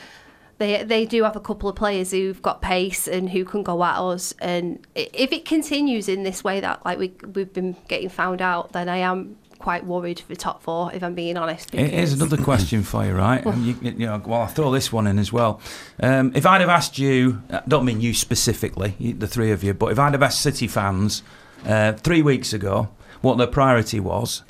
[0.64, 3.84] They, they do have a couple of players who've got pace and who can go
[3.84, 4.34] at us.
[4.39, 8.72] And if it continues in this way that like we we've been getting found out,
[8.72, 10.89] then I am quite worried for the top four.
[10.93, 11.76] If I'm being honest.
[11.76, 13.45] It is because- another question for you, right?
[13.53, 15.59] And you, you know, well, I'll throw this one in as well.
[15.99, 19.66] Um, if I'd have asked you, I don't mean you specifically, you- the three of
[19.66, 21.24] you, but if I'd have asked City fans
[21.66, 22.88] uh, three weeks ago
[23.20, 24.43] what their priority was,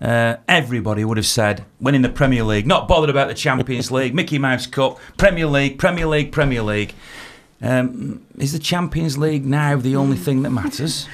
[0.00, 4.14] uh, everybody would have said winning the Premier League, not bothered about the Champions League,
[4.14, 6.94] Mickey Mouse Cup, Premier League, Premier League, Premier League.
[7.62, 11.08] Um, is the Champions League now the only thing that matters?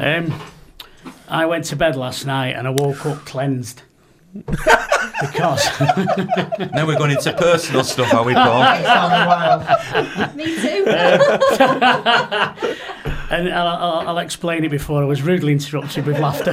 [0.00, 0.34] Um,
[1.28, 3.82] I went to bed last night and I woke up cleansed.
[4.44, 5.80] Because
[6.72, 8.60] now we're going into personal stuff, are we, Paul?
[10.34, 10.84] Me too.
[13.30, 16.52] and I'll, I'll, I'll explain it before I was rudely interrupted with laughter.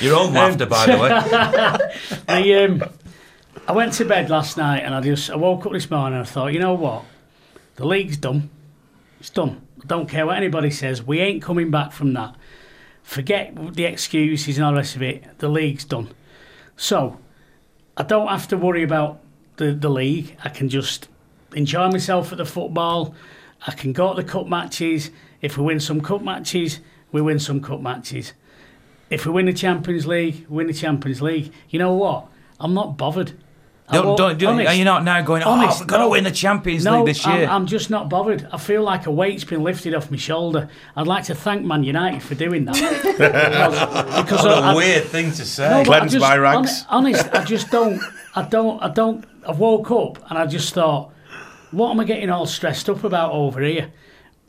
[0.00, 1.10] Your own laughter, by the way.
[2.28, 2.82] I um,
[3.66, 6.26] I went to bed last night and I just I woke up this morning and
[6.26, 7.04] I thought, you know what,
[7.76, 8.50] the league's done.
[9.20, 9.62] It's done.
[9.82, 11.02] I don't care what anybody says.
[11.02, 12.34] We ain't coming back from that.
[13.08, 15.38] Forget the excuses and all the rest of it.
[15.38, 16.10] The league's done.
[16.76, 17.18] So
[17.96, 19.20] I don't have to worry about
[19.56, 20.36] the, the league.
[20.44, 21.08] I can just
[21.54, 23.14] enjoy myself at the football.
[23.66, 25.10] I can go to the cup matches.
[25.40, 26.80] If we win some cup matches,
[27.10, 28.34] we win some cup matches.
[29.08, 31.50] If we win the Champions League, win the Champions League.
[31.70, 32.28] You know what?
[32.60, 33.32] I'm not bothered.
[33.90, 36.02] Don't, won't- don't, don't, honest- are you not now going, oh, honest, we've got to
[36.04, 36.10] no.
[36.10, 37.44] win the Champions no, League this year?
[37.44, 38.46] I'm, I'm just not bothered.
[38.52, 40.68] I feel like a weight's been lifted off my shoulder.
[40.94, 42.74] I'd like to thank Man United for doing that.
[44.18, 45.68] because because I, I- thing to say.
[45.68, 46.82] no, but I Cleansed just- by rags.
[46.82, 48.00] hon- honest, I just don't.
[48.34, 48.82] I don't.
[48.82, 49.24] I don't.
[49.46, 51.10] I woke up and I just thought,
[51.70, 53.90] what am I getting all stressed up about over here?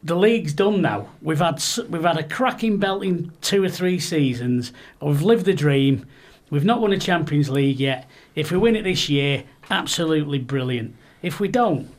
[0.03, 1.09] The league's done now.
[1.21, 4.73] We've had we've had a cracking belting two or three seasons.
[5.01, 6.05] We've lived the dream.
[6.49, 8.09] We've not won a Champions League yet.
[8.39, 10.95] If we win it this year, absolutely brilliant.
[11.21, 11.89] If we don't,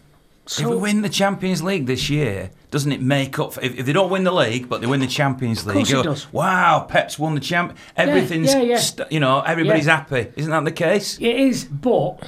[0.46, 3.78] so if we win the Champions League this year, doesn't it make up for if,
[3.78, 5.76] if they don't win the league but they win the Champions League?
[5.76, 6.32] course it does.
[6.32, 7.76] Wow, Pep's won the champ.
[7.96, 8.78] Everything's yeah, yeah.
[8.78, 9.96] st- you know everybody's Yeah.
[9.96, 10.32] happy.
[10.36, 11.18] Isn't that the case?
[11.18, 11.64] it is.
[11.64, 12.26] But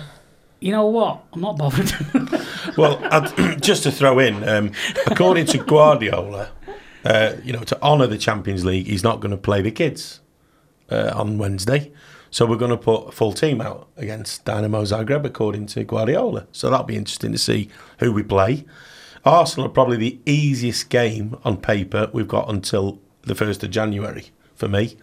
[0.61, 1.25] you know what?
[1.33, 1.93] I'm not bothered.
[2.77, 4.71] Well, I'd, just to throw in, um,
[5.07, 6.51] according to Guardiola,
[7.05, 10.21] uh, you know, to honour the Champions League, he's not going to play the kids
[10.89, 11.93] uh, on Wednesday.
[12.33, 16.47] So we're going to put a full team out against Dynamo Zagreb, according to Guardiola.
[16.51, 17.69] So that'll be interesting to see
[17.99, 18.65] who we play.
[19.23, 24.31] Arsenal are probably the easiest game on paper we've got until the 1st of January
[24.55, 24.97] for me.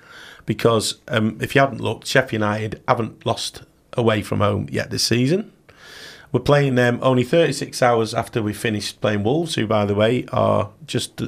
[0.47, 3.61] Because um, if you haven't looked, Sheffield United haven't lost
[3.93, 5.51] away from home yet this season.
[6.32, 10.25] We're playing them only 36 hours after we finished playing Wolves, who, by the way,
[10.32, 11.23] are just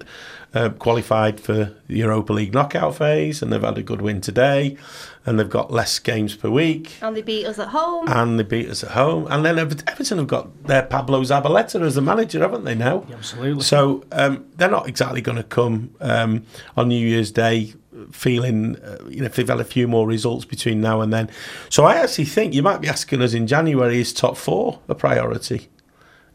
[0.54, 4.78] uh, qualified for the Europa League knockout phase, and they've had a good win today,
[5.26, 8.08] and they've got less games per week, And they beat us at home.
[8.08, 9.28] and they beat us at home.
[9.30, 13.06] And then Everton have got their Pablo Zabaleta as the manager, haven't they now?
[13.12, 13.64] Absolutely.
[13.64, 16.44] So um, they're not exactly going to come um,
[16.76, 17.74] on New Year's Day
[18.12, 21.30] feeling, uh, you know, if they've had a few more results between now and then.
[21.70, 24.96] So I actually think you might be asking us in January is top four a
[24.96, 25.68] priority?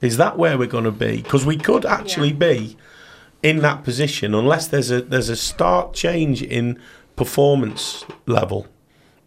[0.01, 1.23] Is that where we're going to be?
[1.23, 2.35] Because we could actually Yeah.
[2.35, 2.77] be
[3.43, 6.79] in that position unless there's a there's a stark change in
[7.17, 8.67] performance level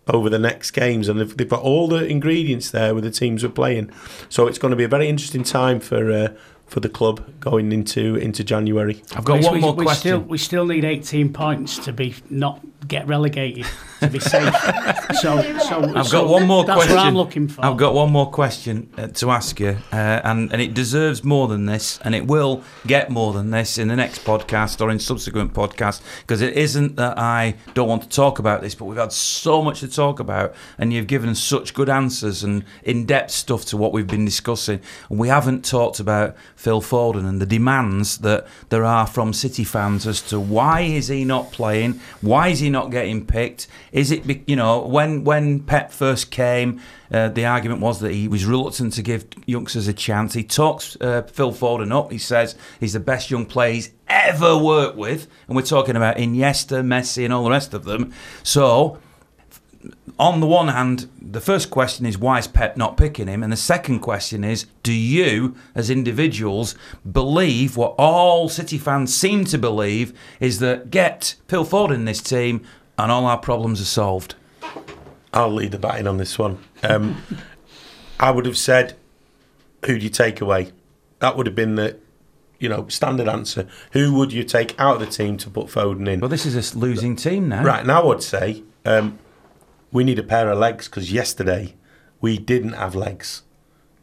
[0.09, 3.43] over the next games, and they've, they've got all the ingredients there with the teams
[3.43, 3.91] we're playing.
[4.29, 6.29] So it's going to be a very interesting time for uh,
[6.65, 9.01] for the club going into into January.
[9.15, 9.99] I've got We- one we, more we question.
[10.09, 13.65] Still, we still need 18 points to be not get relegated
[13.99, 14.53] to be safe.
[15.21, 16.95] so, so I've so got one more that's question.
[16.95, 17.65] what I'm looking for.
[17.65, 21.47] I've got one more question uh, to ask you, uh, and and it deserves more
[21.47, 24.99] than this, and it will get more than this in the next podcast or in
[24.99, 28.97] subsequent podcasts, because it isn't that I don't want to talk about this, but we've
[28.97, 33.65] had so much to talk about, and you've given such good answers and in-depth stuff
[33.65, 34.79] to what we've been discussing,
[35.09, 39.63] and we haven't talked about Phil Foden and the demands that there are from City
[39.63, 43.67] fans as to why is he not playing, why is he not getting picked?
[43.91, 46.81] Is it you know when when Pep first came,
[47.11, 50.33] uh, the argument was that he was reluctant to give youngsters a chance.
[50.33, 52.11] He talks uh, Phil Foden up.
[52.11, 56.17] He says he's the best young player he's ever worked with, and we're talking about
[56.17, 58.13] Iniesta, Messi, and all the rest of them.
[58.43, 58.99] So
[60.17, 63.41] on the one hand, the first question is why is Pep not picking him?
[63.41, 66.75] And the second question is do you, as individuals,
[67.09, 72.21] believe what all City fans seem to believe is that get Phil Foden in this
[72.21, 72.65] team
[73.03, 74.35] and all our problems are solved?
[75.33, 76.59] I'll lead the batting on this one.
[76.83, 77.23] Um,
[78.19, 78.95] I would have said,
[79.85, 80.71] "Who do you take away?"
[81.19, 81.97] That would have been the,
[82.59, 83.67] you know, standard answer.
[83.91, 86.19] Who would you take out of the team to put Foden in?
[86.19, 87.63] Well, this is a losing team now.
[87.63, 89.19] Right now, I'd say um,
[89.91, 91.75] we need a pair of legs because yesterday
[92.21, 93.43] we didn't have legs.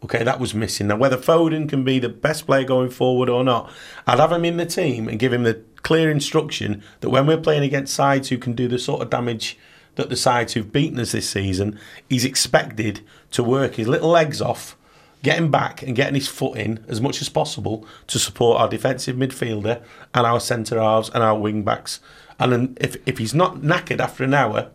[0.05, 0.88] Okay, that was missing.
[0.88, 3.70] Now, whether Foden can be the best player going forward or not,
[4.07, 7.38] I'd have him in the team and give him the clear instruction that when we're
[7.38, 9.59] playing against sides who can do the sort of damage
[9.94, 11.78] that the sides who've beaten us this season,
[12.09, 14.76] he's expected to work his little legs off,
[15.22, 19.16] getting back and getting his foot in as much as possible to support our defensive
[19.16, 19.82] midfielder
[20.14, 22.01] and our centre halves and our wing backs.
[22.38, 24.70] And then if, if he's not knackered after an hour,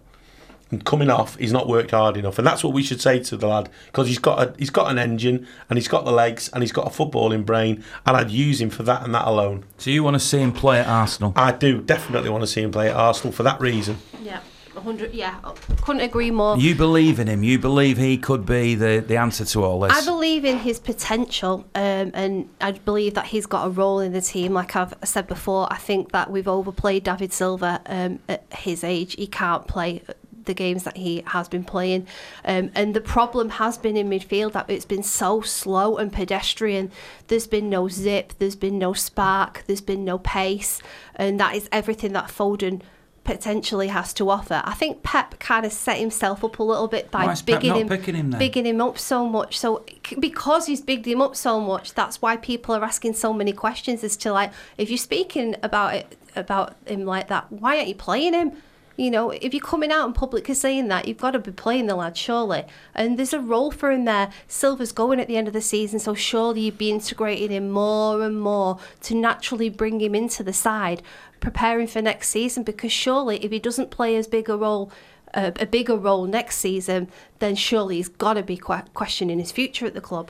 [0.79, 3.47] coming off, he's not worked hard enough, and that's what we should say to the
[3.47, 6.63] lad because he's got a he's got an engine and he's got the legs and
[6.63, 9.65] he's got a footballing brain, and I'd use him for that and that alone.
[9.77, 11.33] So you want to see him play at Arsenal?
[11.35, 13.97] I do definitely want to see him play at Arsenal for that reason.
[14.21, 14.39] Yeah,
[14.73, 15.13] 100.
[15.13, 15.39] Yeah,
[15.81, 16.57] couldn't agree more.
[16.57, 17.43] You believe in him.
[17.43, 19.91] You believe he could be the, the answer to all this.
[19.91, 24.13] I believe in his potential, um, and I believe that he's got a role in
[24.13, 24.53] the team.
[24.53, 29.15] Like I've said before, I think that we've overplayed David Silva um, at his age.
[29.15, 30.03] He can't play
[30.45, 32.07] the games that he has been playing,
[32.45, 36.91] um, and the problem has been in midfield that it's been so slow and pedestrian.
[37.27, 40.81] There's been no zip, there's been no spark, there's been no pace,
[41.15, 42.81] and that is everything that Foden
[43.23, 44.61] potentially has to offer.
[44.65, 48.15] I think Pep kind of set himself up a little bit by bigging him, picking
[48.15, 49.59] him bigging him up so much.
[49.59, 49.85] So
[50.19, 54.03] because he's bigged him up so much, that's why people are asking so many questions
[54.03, 57.95] as to like, if you're speaking about it about him like that, why aren't you
[57.95, 58.53] playing him?
[59.01, 61.51] You know, if you're coming out in public and saying that, you've got to be
[61.51, 62.65] playing the lad, surely.
[62.93, 64.29] And there's a role for him there.
[64.47, 68.21] Silva's going at the end of the season, so surely you'd be integrating him more
[68.21, 71.01] and more to naturally bring him into the side,
[71.39, 72.61] preparing for next season.
[72.61, 74.91] Because surely, if he doesn't play as big a role,
[75.33, 77.07] uh, a bigger role next season,
[77.39, 80.29] then surely he's got to be que- questioning his future at the club.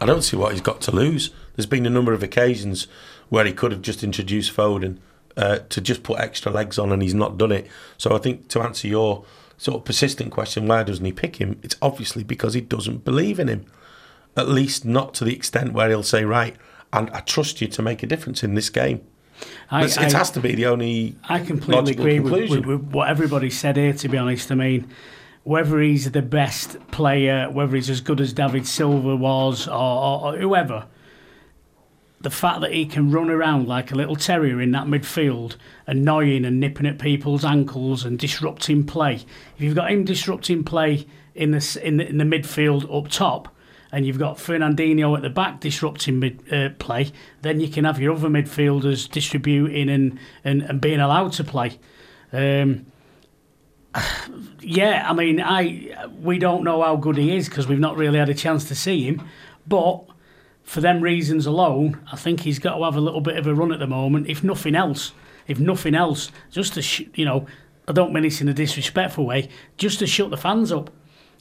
[0.00, 1.32] I don't see what he's got to lose.
[1.54, 2.86] There's been a number of occasions
[3.28, 5.00] where he could have just introduced Foden
[5.40, 7.66] uh, to just put extra legs on, and he's not done it.
[7.98, 9.24] So I think to answer your
[9.56, 11.58] sort of persistent question, why doesn't he pick him?
[11.62, 13.64] It's obviously because he doesn't believe in him.
[14.36, 16.54] At least not to the extent where he'll say, right,
[16.92, 19.00] and I trust you to make a difference in this game.
[19.70, 22.56] I, It's- I- it has to be the only I completely agree with, conclusion.
[22.68, 24.50] with, with what everybody said here, to be honest.
[24.52, 24.88] I mean,
[25.44, 30.34] whether he's the best player, whether he's as good as David Silva was, or, or,
[30.34, 30.86] or whoever,
[32.20, 35.56] the fact that he can run around like a little terrier in that midfield,
[35.86, 39.14] annoying and nipping at people's ankles and disrupting play.
[39.56, 43.54] If you've got him disrupting play in the, in the, in the midfield up top,
[43.92, 47.10] and you've got Fernandinho at the back disrupting mid, uh, play,
[47.42, 51.78] then you can have your other midfielders distributing and, and, and being allowed to play.
[52.32, 52.86] Um,
[54.60, 58.18] yeah, I mean, I we don't know how good he is because we've not really
[58.18, 59.26] had a chance to see him,
[59.66, 60.04] but
[60.62, 63.54] for them reasons alone, I think he's got to have a little bit of a
[63.54, 64.28] run at the moment.
[64.28, 65.12] If nothing else,
[65.46, 67.46] if nothing else, just to sh- you know,
[67.88, 70.90] I don't mean this in a disrespectful way, just to shut the fans up.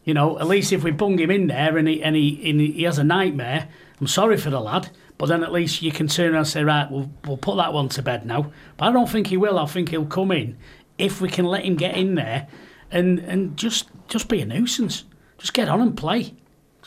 [0.04, 2.60] You know, at least if we bung him in there and he and he, and
[2.60, 3.70] he has a nightmare,
[4.00, 6.64] I'm sorry for the lad, but then at least you can turn around and say,
[6.64, 8.52] right, we'll we'll put that one to bed now.
[8.78, 9.60] But I don't think he will.
[9.60, 10.58] I think he'll come in
[10.98, 12.48] if we can let him get in there
[12.91, 15.04] and and just just be a nuisance.
[15.38, 16.34] Just get on and play.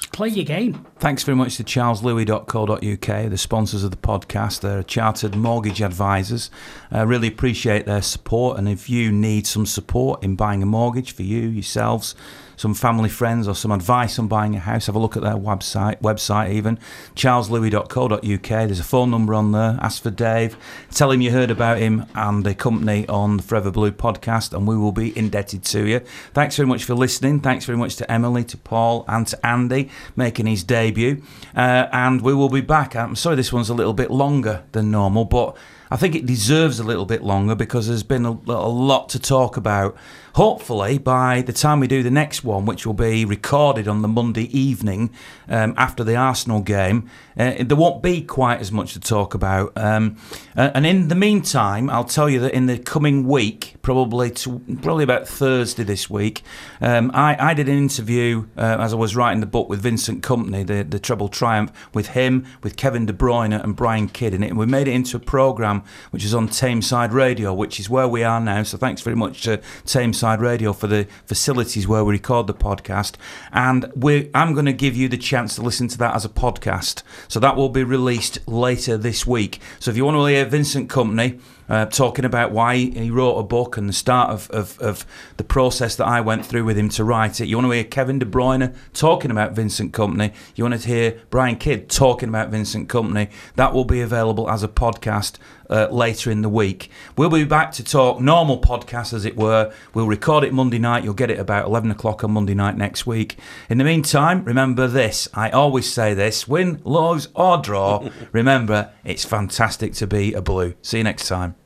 [0.07, 0.87] Play your game.
[0.99, 4.61] Thanks very much to charleslewis.co.uk, the sponsors of the podcast.
[4.61, 6.51] They're chartered mortgage advisors.
[6.91, 8.59] I really appreciate their support.
[8.59, 12.15] And if you need some support in buying a mortgage for you, yourselves,
[12.57, 15.35] some family friends, or some advice on buying a house, have a look at their
[15.35, 16.79] website, website even,
[17.15, 18.49] charleslewis.co.uk.
[18.49, 19.79] There's a phone number on there.
[19.81, 20.57] Ask for Dave.
[20.91, 24.67] Tell him you heard about him and the company on the Forever Blue podcast, and
[24.67, 26.01] we will be indebted to you.
[26.35, 27.41] Thanks very much for listening.
[27.41, 31.23] Thanks very much to Emily, to Paul, and to Andy making his debut.
[31.57, 32.95] Uh, and we will be back.
[32.97, 35.57] I'm sorry this one's a little bit longer than normal, but
[35.91, 39.19] I think it deserves a little bit longer because there's been a, a lot to
[39.19, 39.95] talk about.
[40.35, 44.09] Hopefully, by the time we do the next one, which will be recorded on the
[44.09, 45.11] Monday evening
[45.47, 49.73] um, after the Arsenal game, uh, there won't be quite as much to talk about.
[49.77, 50.17] Um,
[50.57, 54.59] uh, and in the meantime, I'll tell you that in the coming week, probably to,
[54.81, 56.43] probably about Thursday this week,
[56.81, 60.23] um, I, I did an interview uh, as I was writing the book with Vincent
[60.23, 64.43] Kompany, the, the Treble Triumph, with him, with Kevin De Bruyne and Brian Kidd in
[64.43, 64.49] it.
[64.49, 68.09] And we made it into a programme which is on Tameside Radio, which is where
[68.09, 68.63] we are now.
[68.63, 73.15] So thanks very much to Tameside Radio for the facilities where we record the podcast.
[73.53, 76.29] And we I'm going to give you the chance to listen to that as a
[76.29, 77.03] podcast.
[77.29, 79.61] So that will be released later this week.
[79.79, 83.43] So if you want to hear Vincent Kompany, uh, talking about why he wrote a
[83.43, 85.07] book and the start of, of, of
[85.39, 87.47] the process that I went through with him to write it.
[87.47, 90.35] You want to hear Kevin De Bruyne talking about Vincent Kompany.
[90.55, 93.31] You want to hear Brian Kidd talking about Vincent Kompany.
[93.57, 95.39] That will be available as a podcast
[95.71, 96.91] uh, later in the week.
[97.17, 99.73] We'll be back to talk normal podcast, as it were.
[99.95, 101.05] We'll record it Monday night.
[101.05, 103.37] You'll get it about 11 o'clock on Monday night next week.
[103.69, 105.29] In the meantime, remember this.
[105.35, 108.09] I always say this win, lose, or draw.
[108.33, 110.75] remember, it's fantastic to be a blue.
[110.83, 111.62] See you next time.